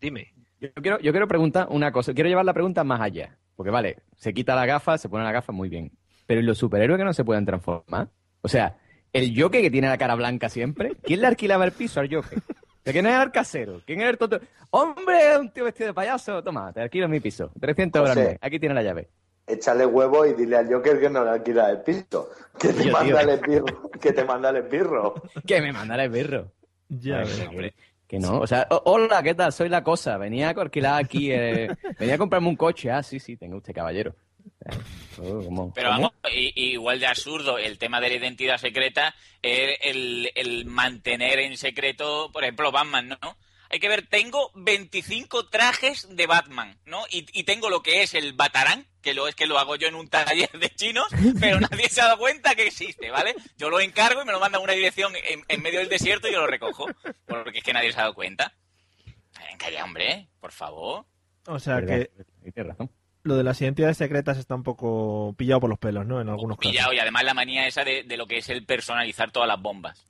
[0.00, 0.32] Dime.
[0.60, 2.14] Yo quiero, yo quiero preguntar una cosa.
[2.14, 3.36] Quiero llevar la pregunta más allá.
[3.56, 5.92] Porque, vale, se quita la gafa, se pone la gafa, muy bien.
[6.26, 8.08] Pero ¿y los superhéroes que no se pueden transformar?
[8.42, 8.76] O sea,
[9.12, 12.38] el Joker que tiene la cara blanca siempre, ¿quién le alquilaba el piso al Joker?
[12.84, 13.80] ¿De quién era el casero?
[13.84, 14.38] ¿Quién era el tonto?
[14.70, 16.42] ¡Hombre, un tío vestido de payaso!
[16.42, 17.50] Toma, te alquilo mi piso.
[17.60, 18.38] 300 euros al José.
[18.40, 19.08] Aquí tiene la llave.
[19.48, 22.30] Échale huevo y dile al Joker que no le alquila el piso.
[22.58, 23.28] Que te Tío, manda tío.
[23.32, 23.90] el esbirro.
[24.00, 25.14] Que te manda el esbirro.
[25.46, 26.52] Que me mandara el birro.
[26.88, 27.48] Ya Ay, ves.
[27.50, 27.74] que,
[28.06, 29.52] que no, o sea, hola, ¿qué tal?
[29.52, 30.16] Soy la cosa.
[30.18, 32.90] Venía a alquilar aquí, eh, venía a comprarme un coche.
[32.90, 34.14] Ah, sí, sí, tenga usted, caballero.
[35.16, 36.12] ¿Cómo- Pero cómo?
[36.22, 41.38] vamos, i- igual de absurdo el tema de la identidad secreta es el, el mantener
[41.40, 43.36] en secreto, por ejemplo, Batman, ¿no?
[43.68, 47.04] Hay que ver, tengo 25 trajes de Batman, ¿no?
[47.10, 49.88] Y, y tengo lo que es el Batarán, que lo es que lo hago yo
[49.88, 51.06] en un taller de chinos,
[51.40, 53.34] pero nadie se ha dado cuenta que existe, ¿vale?
[53.58, 56.28] Yo lo encargo y me lo mandan a una dirección en, en medio del desierto
[56.28, 56.86] y yo lo recojo,
[57.26, 58.54] porque es que nadie se ha dado cuenta.
[59.50, 60.28] Venga ya, hombre, ¿eh?
[60.40, 61.04] por favor.
[61.46, 62.08] O sea que
[62.52, 62.90] tienes razón.
[63.26, 66.20] Lo de las identidades secretas está un poco pillado por los pelos, ¿no?
[66.20, 66.70] En algunos casos.
[66.72, 69.60] pillado y además la manía esa de, de lo que es el personalizar todas las
[69.60, 70.04] bombas.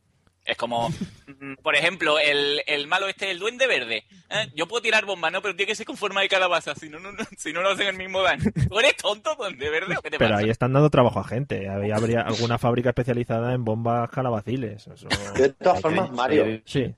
[0.44, 0.88] Es como,
[1.64, 4.04] por ejemplo, el, el malo este, el duende verde.
[4.30, 4.48] ¿eh?
[4.54, 5.42] Yo puedo tirar bombas, ¿no?
[5.42, 7.70] Pero tiene que ser con forma de calabaza, si no, no, no- si no, no
[7.70, 8.44] hacen el mismo daño.
[8.68, 9.96] ¿Tú eres tonto, duende verde?
[9.96, 10.44] ¿O qué te Pero pasa?
[10.44, 11.68] ahí están dando trabajo a gente.
[11.68, 14.86] Ahí habría alguna fábrica especializada en bombas calabaciles.
[14.86, 16.94] Eso- De todas formas, Mario, Sí.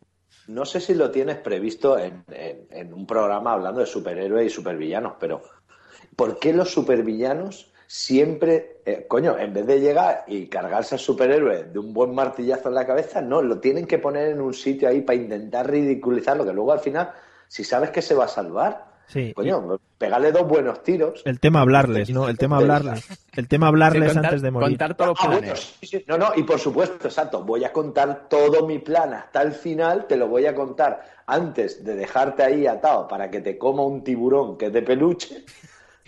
[0.49, 4.51] no sé si lo tienes previsto en, en- en un programa hablando de superhéroes y
[4.55, 5.41] supervillanos, pero
[6.19, 11.63] ¿por qué los supervillanos siempre, eh, coño, en vez de llegar y cargarse al superhéroe
[11.73, 14.89] de un buen martillazo en la cabeza, no, lo tienen que poner en un sitio
[14.89, 17.11] ahí para intentar ridiculizarlo, que luego al final,
[17.47, 19.33] si sabes que se va a salvar, Sí.
[19.33, 21.23] coño, pegarle dos buenos tiros.
[21.25, 22.29] El tema hablarles, ¿no?
[22.29, 23.07] El tema hablarles.
[23.35, 24.69] El tema hablarles Sí, contar- antes de morir.
[24.71, 25.77] contar todos los Ah, bueno, planes.
[25.81, 26.05] sí, sí.
[26.09, 27.43] No, no, y por supuesto, exacto.
[27.43, 31.83] Voy a contar todo mi plan hasta el final, te lo voy a contar antes
[31.85, 35.45] de dejarte ahí atado para que te coma un tiburón que es de peluche.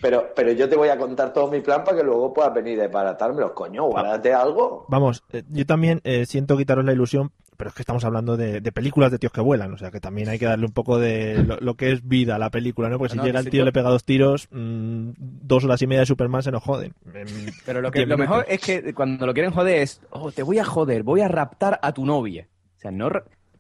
[0.01, 2.79] Pero, pero yo te voy a contar todo mi plan para que luego puedas venir
[2.79, 3.55] de paratármelo.
[3.55, 4.87] Coño, guárdate algo.
[4.89, 8.61] Vamos, eh, yo también eh, siento quitaros la ilusión, pero es que estamos hablando de,
[8.63, 10.99] de películas de tíos que vuelan, o sea que también hay que darle un poco
[10.99, 12.97] de lo, lo que es vida a la película, ¿no?
[12.99, 15.11] Porque No, si no, llega el sí, tío y yo- le pega dos tiros, mm,
[15.19, 16.95] dos horas y media de Superman se nos joden.
[17.13, 17.27] En
[17.67, 20.59] Pero lo, que, lo mejor es que cuando lo quieren joder es, oh, te voy
[20.59, 22.49] a joder, voy a raptar a tu novia.
[22.79, 23.11] O sea, no,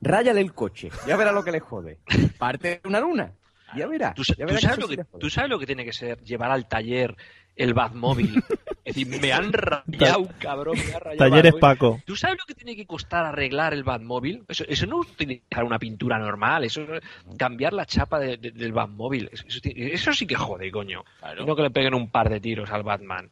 [0.01, 1.99] ráyale el coche, ya verás lo que le jode.
[2.39, 3.33] Parte de una luna,
[3.77, 4.15] ya verás.
[4.15, 6.69] ¿Tú, ya tú sabes lo que, tú sabes lo que tiene que ser llevar al
[6.69, 7.17] taller
[7.57, 8.43] el Batmóvil?
[8.85, 11.55] es decir, me han rayado, cabrón, me ha rayado Talleres.
[11.55, 12.01] Paco.
[12.07, 14.45] ¿Tú sabes lo que tiene que costar arreglar el Batmóvil?
[14.49, 17.03] Eso, eso no es utilizar una pintura normal, eso es
[17.37, 19.29] cambiar la chapa de- de- del Batmóvil.
[19.33, 21.05] Eso, eso sí que jode, coño.
[21.21, 21.45] Claro.
[21.47, 23.31] No que le peguen un par de tiros al Batman.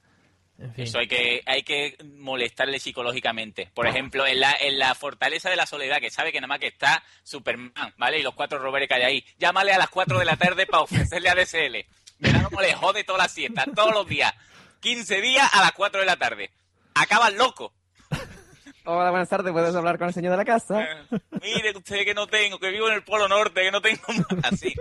[0.59, 0.85] En fin.
[0.85, 3.71] Eso hay que, hay que molestarle psicológicamente.
[3.75, 6.59] Por ejemplo, en la, en la Fortaleza de la Soledad, que sabe que nada más
[6.59, 8.19] que está Superman, ¿vale?
[8.19, 9.25] Y los cuatro roveres que hay ahí.
[9.39, 11.87] Llámale a las cuatro de la tarde para ofrecerle a DSL.
[12.19, 14.35] Verás cómo le jode toda la siesta, todos los días.
[14.81, 16.51] 15 días a las 4 de la tarde.
[16.95, 17.73] Acabas loco.
[18.85, 19.53] Hola, buenas tardes.
[19.53, 20.87] ¿Puedes hablar con el señor de la casa?
[21.43, 24.03] Mire usted que no tengo, que vivo en el Polo Norte, que no tengo
[24.45, 24.75] así.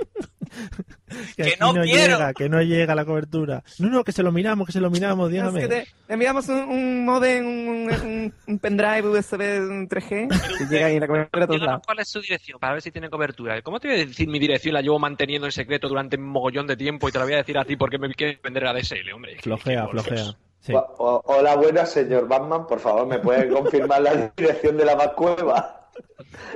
[1.37, 1.83] Que, no quiero.
[2.17, 3.63] llega, que no llega la cobertura.
[3.79, 5.61] No, no, que se lo miramos, que se lo miramos, dígame.
[5.61, 10.65] Es que te, te enviamos un, un modem, un, un, un pendrive USB 3G que
[10.65, 11.81] llega ahí la cobertura a todos lados.
[11.85, 12.59] ¿Cuál es su dirección?
[12.59, 13.61] Para ver si tiene cobertura.
[13.61, 14.73] ¿Cómo te voy a decir mi dirección?
[14.73, 17.37] La llevo manteniendo en secreto durante un mogollón de tiempo y te la voy a
[17.37, 19.37] decir a ti porque me quieres vender a DSL, hombre.
[19.41, 20.35] Flojea, flojea.
[20.59, 20.73] Sí.
[20.73, 22.67] O- o- hola, buenas, señor Batman.
[22.67, 25.76] Por favor, ¿me puede confirmar la dirección de la Batcueva?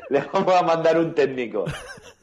[0.09, 1.65] Le vamos a mandar un técnico.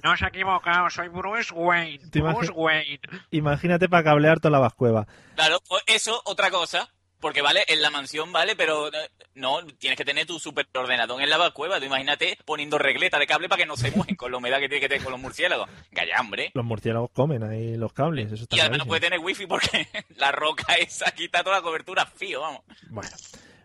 [0.02, 2.10] No se ha equivocado, soy Bruce Wayne.
[2.10, 3.00] ¿Te imagi- Bruce Wayne.
[3.30, 5.06] Imagínate para cablear toda la vascueva.
[5.34, 6.88] Claro, pues eso, otra cosa.
[7.20, 11.28] Porque vale, en la mansión vale, pero eh, no, tienes que tener tu superordenador en
[11.28, 11.80] la cueva.
[11.80, 14.68] Tú imagínate poniendo regleta de cable para que no se mueven con la humedad que
[14.68, 15.68] tiene que tener con los murciélagos.
[15.92, 16.52] Calla, hombre.
[16.54, 19.88] Los murciélagos comen ahí los cables, eso está Y además no puede tener wifi porque
[20.16, 22.60] la roca esa quita toda la cobertura fío, vamos.
[22.88, 23.10] Bueno.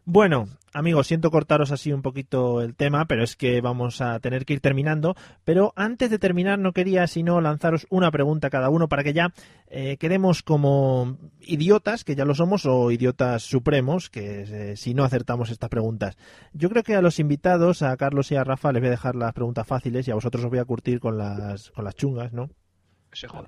[0.05, 4.45] Bueno, amigos, siento cortaros así un poquito el tema, pero es que vamos a tener
[4.45, 5.15] que ir terminando.
[5.45, 9.13] Pero antes de terminar, no quería sino lanzaros una pregunta a cada uno para que
[9.13, 9.33] ya
[9.67, 15.05] eh, quedemos como idiotas, que ya lo somos, o idiotas supremos, que eh, si no
[15.05, 16.17] acertamos estas preguntas.
[16.51, 19.15] Yo creo que a los invitados, a Carlos y a Rafa, les voy a dejar
[19.15, 22.33] las preguntas fáciles y a vosotros os voy a curtir con las, con las chungas,
[22.33, 22.49] ¿no?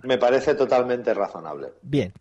[0.04, 1.74] Me parece totalmente razonable.
[1.82, 2.14] Bien,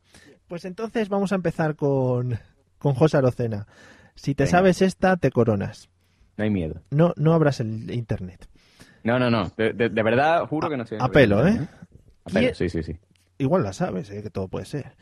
[0.49, 2.39] pues entonces vamos a empezar con,
[2.79, 3.67] con José Arocena.
[4.15, 4.51] Si te Venga.
[4.59, 5.89] sabes esta, te coronas.
[6.37, 6.83] No hay miedo.
[6.91, 8.49] No, no abras el internet.
[9.03, 9.51] No, no, no.
[9.57, 10.99] De, de- de verdad, juro que no estoy.
[11.01, 11.59] A pelo, ¿eh?
[12.25, 12.99] A pelo, ¿Quién- sí, sí, sí.
[13.39, 14.23] Igual la sabes, ¿eh?
[14.23, 14.97] que todo puede ser.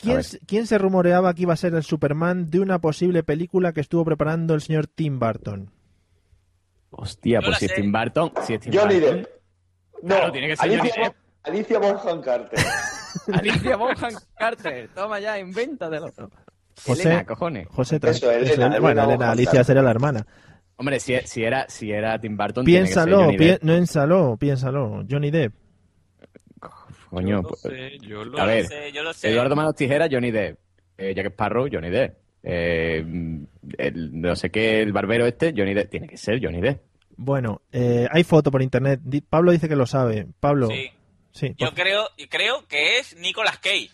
[0.00, 3.80] ¿Quién, quién se rumoreaba que iba a ser el Superman de una posible película que
[3.80, 5.70] estuvo preparando el señor Tim Burton?
[6.90, 7.80] Hostia, Yo pues si es sé.
[7.80, 9.16] Tim Burton, si es Tim Johnny Burton.
[9.18, 9.28] Depp.
[10.02, 11.12] No, Claro, tiene que ser Johnny Alicia, Depp.
[11.14, 12.58] Bo- Alicia Bonham Carter.
[13.32, 14.88] Alicia Bonham Carter.
[14.94, 16.12] Toma ya, invéntatelo.
[16.84, 17.68] José, Elena, cojones.
[17.68, 20.26] José, Eso, Elena, Elena bueno, Elena, Alicia sería la hermana.
[20.76, 23.62] Hombre, si, si era, si era Tim Burton, tiene que ser Piénsalo, Johnny pi- Depp.
[23.62, 25.04] no piénsalo, piénsalo.
[25.08, 25.54] Johnny Depp.
[27.10, 29.30] Coño, Yo lo pues- sé, yo lo a ver, sé, yo lo sé.
[29.30, 30.58] Eduardo Manos Tijera, Johnny Depp.
[30.98, 32.16] Eh, Jack Sparrow, Johnny Depp.
[32.42, 33.04] Eh,
[33.78, 35.90] el, no sé qué, el barbero este, Johnny Depp.
[35.90, 36.82] Tiene que ser Johnny Depp.
[37.16, 39.00] Bueno, eh, hay foto por internet.
[39.30, 40.26] Pablo dice que lo sabe.
[40.40, 40.90] Pablo, Sí.
[41.30, 43.90] sí, Yo creo, creo que es Nicolas Cage.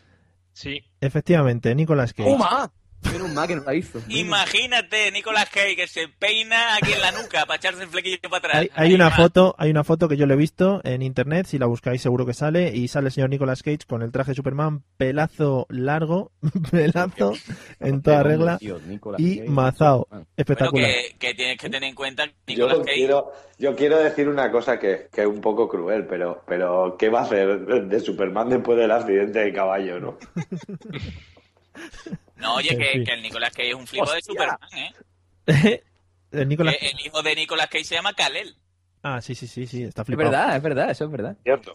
[0.61, 0.85] Sí.
[1.01, 2.29] efectivamente, Nicolas Cage.
[2.31, 2.71] ¡Toma!
[3.13, 3.99] Menos mal que no la hizo.
[4.09, 8.37] Imagínate Nicolas Cage que se peina aquí en la nuca para echarse el flequillo para
[8.39, 8.69] atrás.
[8.75, 11.67] Hay, una foto, hay una foto que yo le he visto en internet, si la
[11.67, 14.83] buscáis seguro que sale, y sale el señor Nicolas Cage con el traje de Superman,
[14.97, 16.33] pelazo largo,
[16.71, 17.33] pelazo
[17.81, 20.07] en toda regla Nicolas y mazao.
[20.11, 20.91] Bueno, Espectacular.
[20.91, 24.29] que, que tienes que tener en cuenta que Yo Nicolas Cage quiero, yo quiero decir
[24.29, 28.01] una cosa que, que es un poco cruel, pero, pero ¿qué va a hacer de
[28.01, 30.19] Superman después del accidente de caballo, no?
[32.37, 34.22] No, oye, que, el Nicolas Cage es un flipo de.
[34.22, 35.83] Superman, ¿eh?
[36.33, 38.57] El Nicolas Que el hijo de Nicolas Cage se llama Kal-El.
[39.03, 40.31] Ah, sí, sí, sí, sí, está Es flipado.
[40.31, 41.37] verdad, es verdad, eso es verdad.
[41.43, 41.74] Cierto.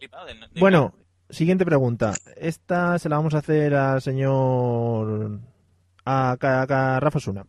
[0.59, 0.93] Bueno,
[1.29, 2.13] siguiente pregunta.
[2.37, 5.41] Esta se la vamos a hacer al señor
[6.05, 7.45] a, Rafa Suna.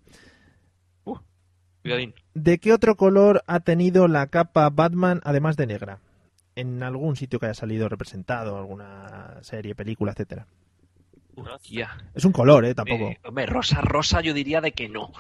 [1.83, 2.15] Cuidadín.
[2.35, 6.01] ¿De qué otro color ha tenido la capa Batman además de negra?
[6.57, 10.47] En algún sitio que haya salido representado, alguna serie, película, etcétera.
[11.37, 11.97] Hostia.
[12.15, 13.05] Es un color, eh, tampoco.
[13.11, 15.13] Eh, hombre, rosa, rosa, yo diría de que no.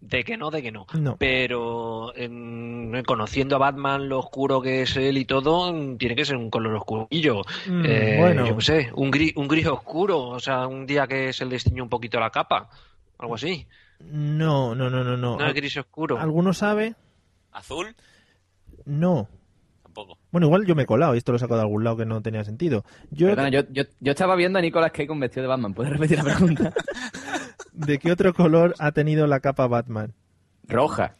[0.00, 0.86] De que no, de que no.
[0.94, 1.16] No.
[1.18, 6.36] Pero en- conociendo a Batman, lo oscuro que es él y todo, tiene que ser
[6.36, 7.42] un color oscurillo.
[7.68, 8.46] Mm, Eh, bueno.
[8.46, 10.18] Yo qué sé, un gris, un gris oscuro.
[10.28, 12.70] O sea, un día que se le destiñó un poquito la capa.
[13.18, 13.66] Algo así.
[14.00, 15.36] No, no, no, no, no.
[15.36, 16.18] No es gris oscuro.
[16.18, 16.94] ¿Alguno sabe?
[17.52, 17.94] Azul,
[18.86, 19.28] No.
[20.32, 22.06] Bueno, igual yo me he colado y esto lo he sacado de algún lado que
[22.06, 22.84] no tenía sentido.
[23.10, 25.74] Yo, Perdona, yo, yo, yo estaba viendo a Nicolas Cage con vestido de Batman.
[25.74, 26.72] ¿Puedes repetir la pregunta?
[27.72, 30.12] ¿De qué otro color ha tenido la capa Batman?
[30.68, 31.16] Roja.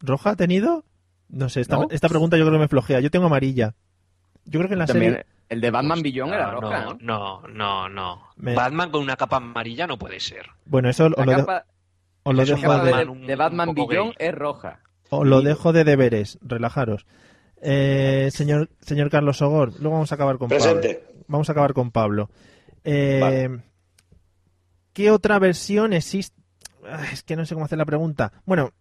[0.00, 0.84] ¿Roja ha tenido?
[1.28, 1.88] No sé, esta, ¿No?
[1.90, 3.00] esta pregunta yo creo que me flojea.
[3.00, 3.74] Yo tengo amarilla.
[4.44, 5.26] Yo creo que en la También, serie...
[5.50, 6.84] el de Batman Billón era No, roja.
[6.84, 8.22] no, no, no, no.
[8.36, 10.46] Me- Batman con una capa amarilla no puede ser.
[10.64, 11.66] Bueno, eso os La lo, capa,
[12.22, 14.80] os lo es un dejo de, de, Batman Billón es roja.
[15.10, 16.38] os lo dejo de deberes.
[16.40, 17.04] Relajaros.
[17.62, 20.62] Eh, señor, señor Carlos Sogor, luego vamos a acabar con Pablo.
[20.64, 21.04] Presente.
[21.26, 22.30] Vamos a acabar con Pablo.
[22.84, 23.60] Eh, Vale.
[24.92, 26.36] ¿Qué otra versión existe?
[26.86, 28.32] Ah, Es que no sé cómo hacer la pregunta.
[28.46, 28.72] Bueno,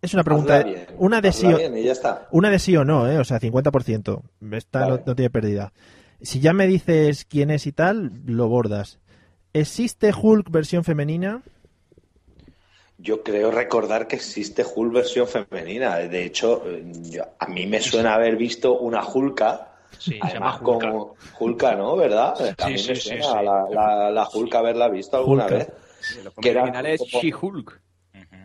[0.00, 0.62] es una pregunta.
[0.62, 2.28] Bien, Una de sí, o- ya está.
[2.30, 3.18] una de sí o no, ¿eh?
[3.18, 4.22] O sea, 50%.
[4.52, 5.72] Esta no, no tiene pérdida.
[6.20, 9.00] Si ya me dices quién es y tal, lo bordas.
[9.52, 11.42] ¿Existe Hulk versión femenina?
[13.02, 15.96] Yo creo recordar que existe Hulk versión femenina.
[15.98, 16.62] De hecho,
[17.10, 20.88] yo- a mí me suena haber visto una Hulka Sí, se Además, llama Hulka.
[20.90, 21.96] como Hulka, ¿no?
[21.96, 22.54] ¿Verdad?
[22.58, 23.44] A mí sí, me sí, suena sí.
[23.44, 25.56] La, la, la Hulka haberla visto alguna Hulka.
[25.56, 25.68] vez.
[26.40, 27.80] Que era originales como- She-Hulk.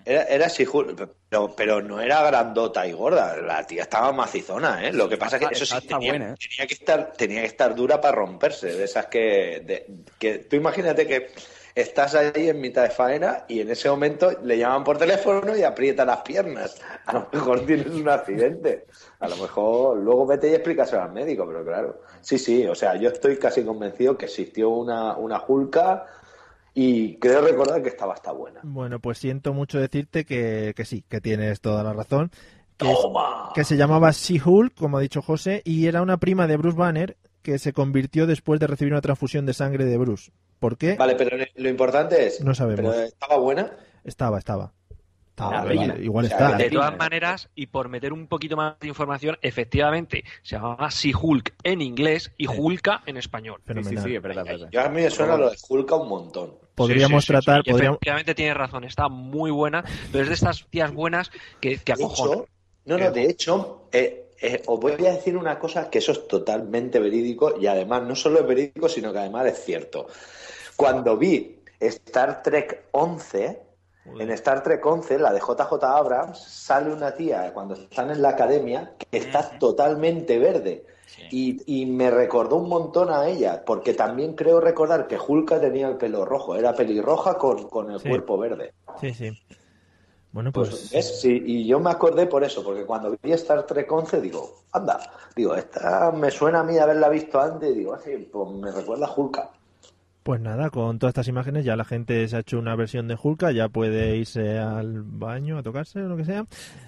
[0.05, 3.35] Era, era She-Hulk, pero, pero no era grandota y gorda.
[3.37, 4.93] La tía estaba macizona, ¿eh?
[4.93, 6.35] Lo que pasa es que eso sí está tenía, buena, ¿eh?
[6.39, 8.73] tenía que estar, tenía que estar dura para romperse.
[8.73, 9.85] De esas que, de-
[10.19, 11.31] que tú imagínate que
[11.77, 15.61] estás ahí en mitad de faena y en ese momento le llaman por teléfono y
[15.61, 16.81] aprieta las piernas.
[17.05, 18.87] A lo mejor tienes un accidente.
[19.19, 22.01] A lo mejor luego vete y explícaselo al médico, pero claro.
[22.21, 26.07] Sí, sí, o sea, yo estoy casi convencido que existió una, una Hulka
[26.73, 28.61] y creo recordar que estaba hasta buena.
[28.63, 32.31] Bueno, pues siento mucho decirte que, que sí, que tienes toda la razón.
[32.77, 32.91] Que,
[33.53, 37.17] que se llamaba She-Hulk, como ha dicho José, y era una prima de Bruce Banner
[37.43, 40.31] que se convirtió después de recibir una transfusión de sangre de Bruce.
[40.59, 40.95] ¿Por qué?
[40.95, 42.41] Vale, pero lo importante es.
[42.41, 42.93] No sabemos.
[42.95, 43.71] ¿Pero estaba buena?
[44.03, 44.73] Estaba, estaba.
[45.29, 46.03] Estaba, Ah, igual, vale.
[46.03, 46.57] igual O sea, está.
[46.57, 51.53] De todas maneras, y por meter un poquito más de información, efectivamente, se llamaba She-Hulk
[51.63, 53.61] en inglés y Hulka en español.
[53.63, 54.11] Fenomenal.
[54.11, 54.69] es verdad, verdad.
[54.71, 56.55] Yo a mí me suena lo de Hulka un montón.
[56.73, 57.69] Podríamos Sí, sí, sí, tratar, sí.
[57.71, 61.29] Podríamos, Efectivamente tiene razón, está muy buena, pero es de estas tías buenas
[61.61, 62.39] que, que De acojonan.
[62.39, 62.47] hecho,
[62.85, 66.27] no, no, de hecho, eh, eh, os voy a decir una cosa que eso es
[66.27, 70.07] totalmente verídico y además no solo es verídico, sino que además es cierto.
[70.75, 73.61] Cuando vi Star Trek 11,
[74.19, 78.29] en Star Trek 11, la de JJ Abrams, sale una tía cuando están en la
[78.29, 80.85] academia que está totalmente verde.
[81.31, 85.87] Y, y me recordó un montón a ella, porque también creo recordar que Hulka tenía
[85.87, 88.07] el pelo rojo, era pelirroja con, con el Sí.
[88.07, 88.73] cuerpo verde.
[89.01, 89.31] Sí, sí.
[90.37, 91.19] Bueno, Pues, pues, ¿ves?
[91.19, 94.99] Sí, y yo me acordé por eso, porque cuando vi Star Trek 11 digo, anda,
[95.35, 99.07] digo, esta me suena a mí haberla visto antes, digo, "Ah, sí, pues me recuerda
[99.07, 99.49] a Hulka.
[100.21, 103.17] pues nada, con todas estas imágenes ya la gente se ha hecho una versión de
[103.19, 106.45] Hulka, ya puede irse al baño a tocarse o lo que sea.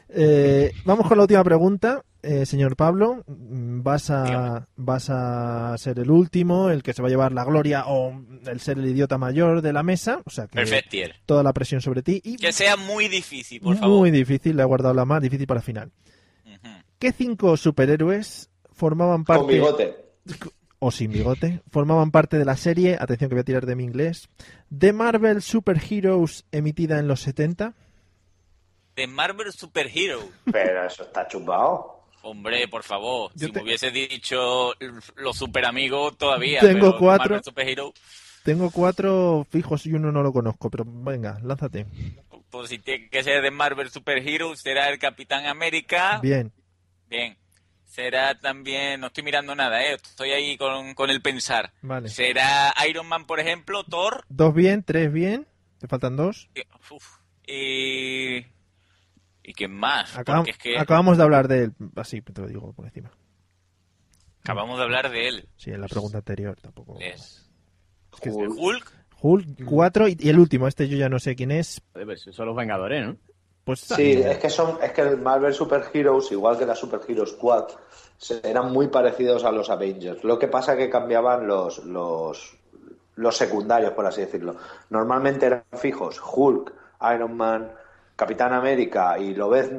[0.10, 3.24] Eh, vamos con la última pregunta, eh, señor Pablo.
[3.28, 7.86] Vas a, vas a ser el último, el que se va a llevar la gloria
[7.88, 8.14] o
[8.46, 10.22] el ser el idiota mayor de la mesa.
[10.26, 11.16] O sea que Perfectier.
[11.26, 14.00] toda la presión sobre ti y Que sea muy difícil, por favor.
[14.00, 15.92] muy difícil, le he guardado la más difícil para el final.
[17.00, 19.96] ¿Qué cinco superhéroes formaban parte Con bigote.
[20.80, 23.86] o sin bigote formaban parte de la serie, atención que voy a tirar de mi
[23.86, 24.28] inglés,
[24.70, 27.74] de Marvel Super Heroes emitida en los 70?
[28.98, 30.20] De Marvel Super Hero.
[30.52, 31.99] Pero eso está chupado.
[32.22, 34.74] Hombre, por favor, Yo si te- me hubiese dicho
[35.16, 36.60] los super amigos todavía.
[36.60, 37.24] Tengo pero cuatro.
[37.30, 37.94] Marvel Super Hero,
[38.44, 41.86] Tengo cuatro fijos y uno no lo conozco, pero venga, lánzate.
[42.50, 46.20] pues si tiene que ser de Marvel Super Hero, será el Capitán América.
[46.22, 46.52] Bien,
[47.10, 47.38] Bien.
[47.86, 49.96] Será también, no estoy mirando nada, ¿eh?
[49.96, 51.74] estoy ahí con, con el pensar.
[51.82, 52.08] vale.
[52.10, 55.48] Será Iron Man, por ejemplo, Thor Dos bien, tres bien,
[55.80, 56.50] te faltan dos.
[56.54, 56.62] y...
[56.94, 57.04] uf,
[57.48, 58.46] y...
[59.50, 60.16] ¿Y quién más?
[60.16, 63.10] Acabam- Porque es que Acabamos de hablar de él, así te lo digo por encima.
[64.44, 65.50] acabamos de hablar de él.
[65.58, 67.00] Sí, en la pregunta anterior tampoco.
[67.00, 67.50] Es
[68.22, 68.94] que- Hulk.
[69.22, 71.82] Hulk, cuatro y, y el último, este yo ya no sé quién es.
[71.94, 73.18] Pues son los Vengadores, ¿no?
[73.64, 77.02] Pues Sí, es que son, es que el Marvel Super Heroes, igual que la Super
[77.08, 77.70] Heroes Squad,
[78.18, 80.24] se- eran muy parecidos a los Avengers.
[80.24, 82.56] Lo que pasa que cambiaban los, los,
[83.16, 84.56] los secundarios, por así decirlo.
[84.92, 86.72] Normalmente eran fijos Hulk,
[87.16, 87.72] Iron Man,
[88.20, 89.70] Capitán América y Lobez,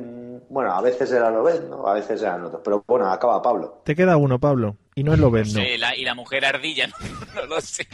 [0.49, 1.87] bueno, a veces era Lobez, ¿no?
[1.87, 2.63] A veces eran otros.
[2.65, 3.83] Pero bueno, acaba Pablo.
[3.85, 5.45] Te queda uno, Pablo, y no es lo No no.
[5.45, 6.95] sé, la- y la mujer ardilla, no,
[7.35, 7.87] no lo sé.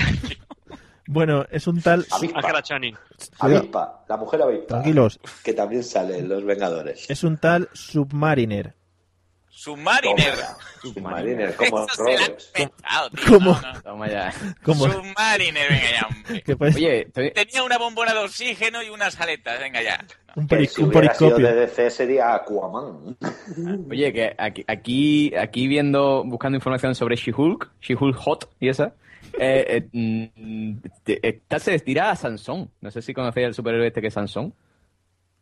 [1.09, 2.07] Bueno, es un tal...
[2.13, 2.39] Avispa.
[2.39, 2.97] Ángela Channing.
[3.41, 4.67] Avispa, la mujer avispa.
[4.69, 7.11] Tranquilos, Que también sale en Los Vengadores.
[7.11, 8.73] es un tal Submariner.
[9.49, 10.35] Submariner.
[10.83, 11.87] Submariner, como
[14.07, 14.33] ya.
[14.63, 14.85] Como...
[14.85, 16.45] Submariner, venga ya, hombre.
[16.77, 20.05] Oye, estoy- Tenía una bombona de oxígeno y unas aletas, venga ya.
[20.37, 21.47] Un, Que peri- si un hubiera sido periscopio.
[21.61, 23.17] de DC sería Aquaman.
[23.91, 28.95] Oye, que aquí, aquí, aquí viendo, buscando información sobre She-Hulk, She-Hulk Hot y esa,
[29.39, 30.77] eh, eh, mm,
[31.07, 32.71] esta se estira a Sansón.
[32.81, 34.55] No sé si conocéis al superhéroe este que es Sansón.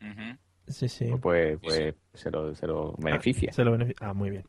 [0.00, 0.38] Ujú.
[0.68, 1.10] Sí, sí.
[1.20, 3.52] Pues, pues se, lo, se lo beneficia.
[3.52, 4.08] Se lo beneficia.
[4.08, 4.44] Ah, muy bien.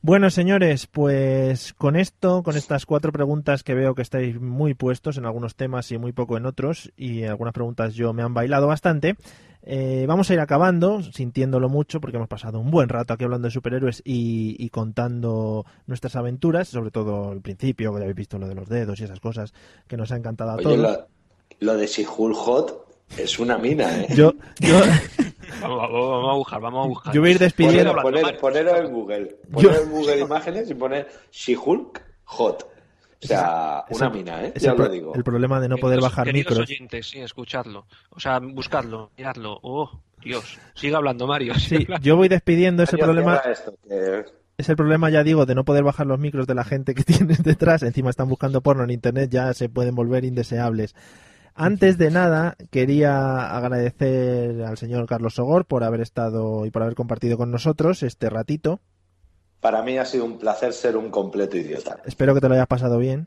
[0.00, 5.18] Bueno, señores, pues con esto, con estas cuatro preguntas que veo que estáis muy puestos
[5.18, 8.68] en algunos temas y muy poco en otros, y algunas preguntas yo me han bailado
[8.68, 9.16] bastante,
[9.64, 13.48] eh, vamos a ir acabando, sintiéndolo mucho, porque hemos pasado un buen rato aquí hablando
[13.48, 18.38] de superhéroes y, y contando nuestras aventuras, sobre todo el principio, que ya habéis visto
[18.38, 19.52] lo de los dedos y esas cosas
[19.88, 20.78] que nos ha encantado a Oye, todos.
[20.78, 21.06] lo,
[21.58, 22.86] lo de She-Hulk Hot
[23.18, 24.06] es una mina, ¿eh?
[24.14, 24.80] Yo, yo,
[25.60, 27.14] Vamos, vamos, vamos a buscar, vamos a buscar.
[27.14, 27.94] yo voy a ir despidiendo.
[27.96, 29.36] Poner, en Google.
[29.52, 32.62] Poner en Google imágenes y poner She-Hulk Hot.
[33.20, 34.52] O sea, Es una el- mina, ¿eh?
[34.54, 35.14] es Ya el, lo digo.
[35.14, 36.68] el problema de no poder Queridos- bajar queridos micros.
[36.70, 37.86] oyentes, sí, escuchadlo.
[38.10, 39.58] O sea, buscadlo, miradlo.
[39.62, 39.90] Oh,
[40.22, 40.58] Dios.
[40.74, 41.54] Sigue hablando, Mario.
[41.56, 42.04] sigue Sí, hablando.
[42.06, 43.32] yo voy despidiendo ese Mario, problema.
[43.38, 44.24] cierra esto, que-
[44.56, 47.02] Es el problema, ya digo, de no poder bajar los micros de la gente que
[47.28, 47.82] tienes detrás.
[47.82, 50.94] Encima están buscando porno en internet, ya se pueden volver indeseables.
[51.60, 56.94] Antes de nada, quería agradecer al señor Carlos Sogor por haber estado y por haber
[56.94, 58.78] compartido con nosotros este ratito.
[59.58, 61.98] Para mí ha sido un placer ser un completo idiota.
[62.04, 63.26] Espero que te lo hayas pasado bien.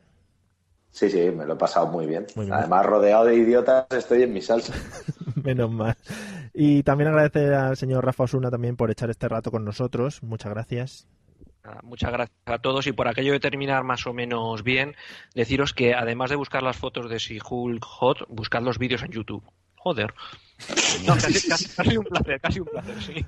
[0.92, 2.26] Sí, sí, me lo he pasado muy bien.
[2.34, 2.54] Muy bien.
[2.54, 4.72] Además, rodeado de idiotas, estoy en mi salsa.
[5.44, 5.94] Menos mal.
[6.54, 10.22] Y también agradecer al señor Rafa Osuna también por echar este rato con nosotros.
[10.22, 11.06] Muchas gracias.
[11.64, 14.96] Nada, Muchas gracias a todos y por aquello de terminar más o menos bien,
[15.34, 19.44] deciros que además de buscar las fotos de She-Hulk Hot, buscad los vídeos en YouTube.
[19.76, 20.12] Joder.
[21.04, 23.24] No, casi, casi- casi un placer, casi un placer, sí.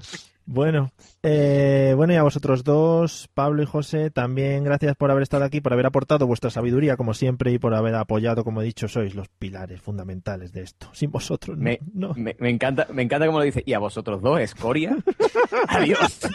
[0.47, 0.93] Bueno,
[1.25, 5.61] eh, bueno y a vosotros dos, Pablo y José, también gracias por haber estado aquí,
[5.61, 9.17] por haber aportado vuestra sabiduría como siempre y por haber apoyado, como he dicho, sois
[9.17, 10.89] los pilares fundamentales de esto.
[10.93, 11.65] Sin vosotros no.
[11.65, 12.15] Me, no.
[12.15, 13.65] me, me encanta, me encanta como lo dice.
[13.67, 14.97] Y a vosotros dos, escoria.
[15.69, 16.21] Adiós.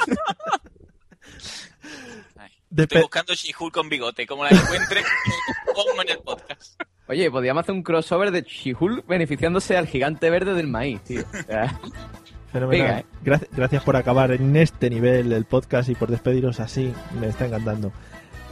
[2.75, 4.27] Estoy buscando She-Hulk con bigote.
[4.27, 5.01] Como la encuentre,
[5.73, 6.79] pongo en el podcast.
[7.07, 11.23] Oye, podríamos hacer un crossover de She-Hulk beneficiándose al gigante verde del maíz, tío.
[11.27, 11.79] O sea,
[12.51, 12.87] Fenomenal.
[12.87, 13.05] Venga, eh.
[13.23, 16.93] Graci- Gracias por acabar en este nivel el podcast y por despediros así.
[17.19, 17.91] Me está encantando.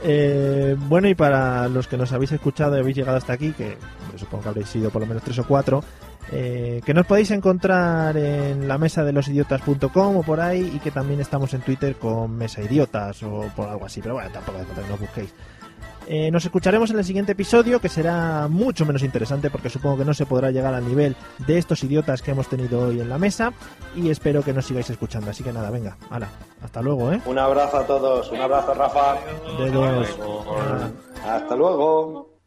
[0.04, 3.78] Eh, bueno, y para los que nos habéis escuchado y habéis llegado hasta aquí, que
[4.16, 5.84] supongo que habréis sido por lo menos tres o cuatro,
[6.32, 10.80] eh, que nos podéis encontrar en la mesa de los idiotas.com o por ahí y
[10.80, 14.60] que también estamos en Twitter con Mesa Idiotas o por algo así, pero bueno, tampoco
[14.90, 15.34] nos busquéis.
[16.10, 20.06] Eh, nos escucharemos en el siguiente episodio, que será mucho menos interesante porque supongo que
[20.06, 23.18] no se podrá llegar al nivel de estos idiotas que hemos tenido hoy en la
[23.18, 23.52] mesa
[23.94, 25.30] y espero que nos sigáis escuchando.
[25.32, 26.30] Así que nada, venga, hala,
[26.64, 27.22] hasta luego, ¿eh?
[27.26, 28.32] Un abrazo a todos.
[28.32, 29.18] Un abrazo, Rafa.
[29.60, 30.08] Dedos.
[31.26, 32.38] Hasta luego.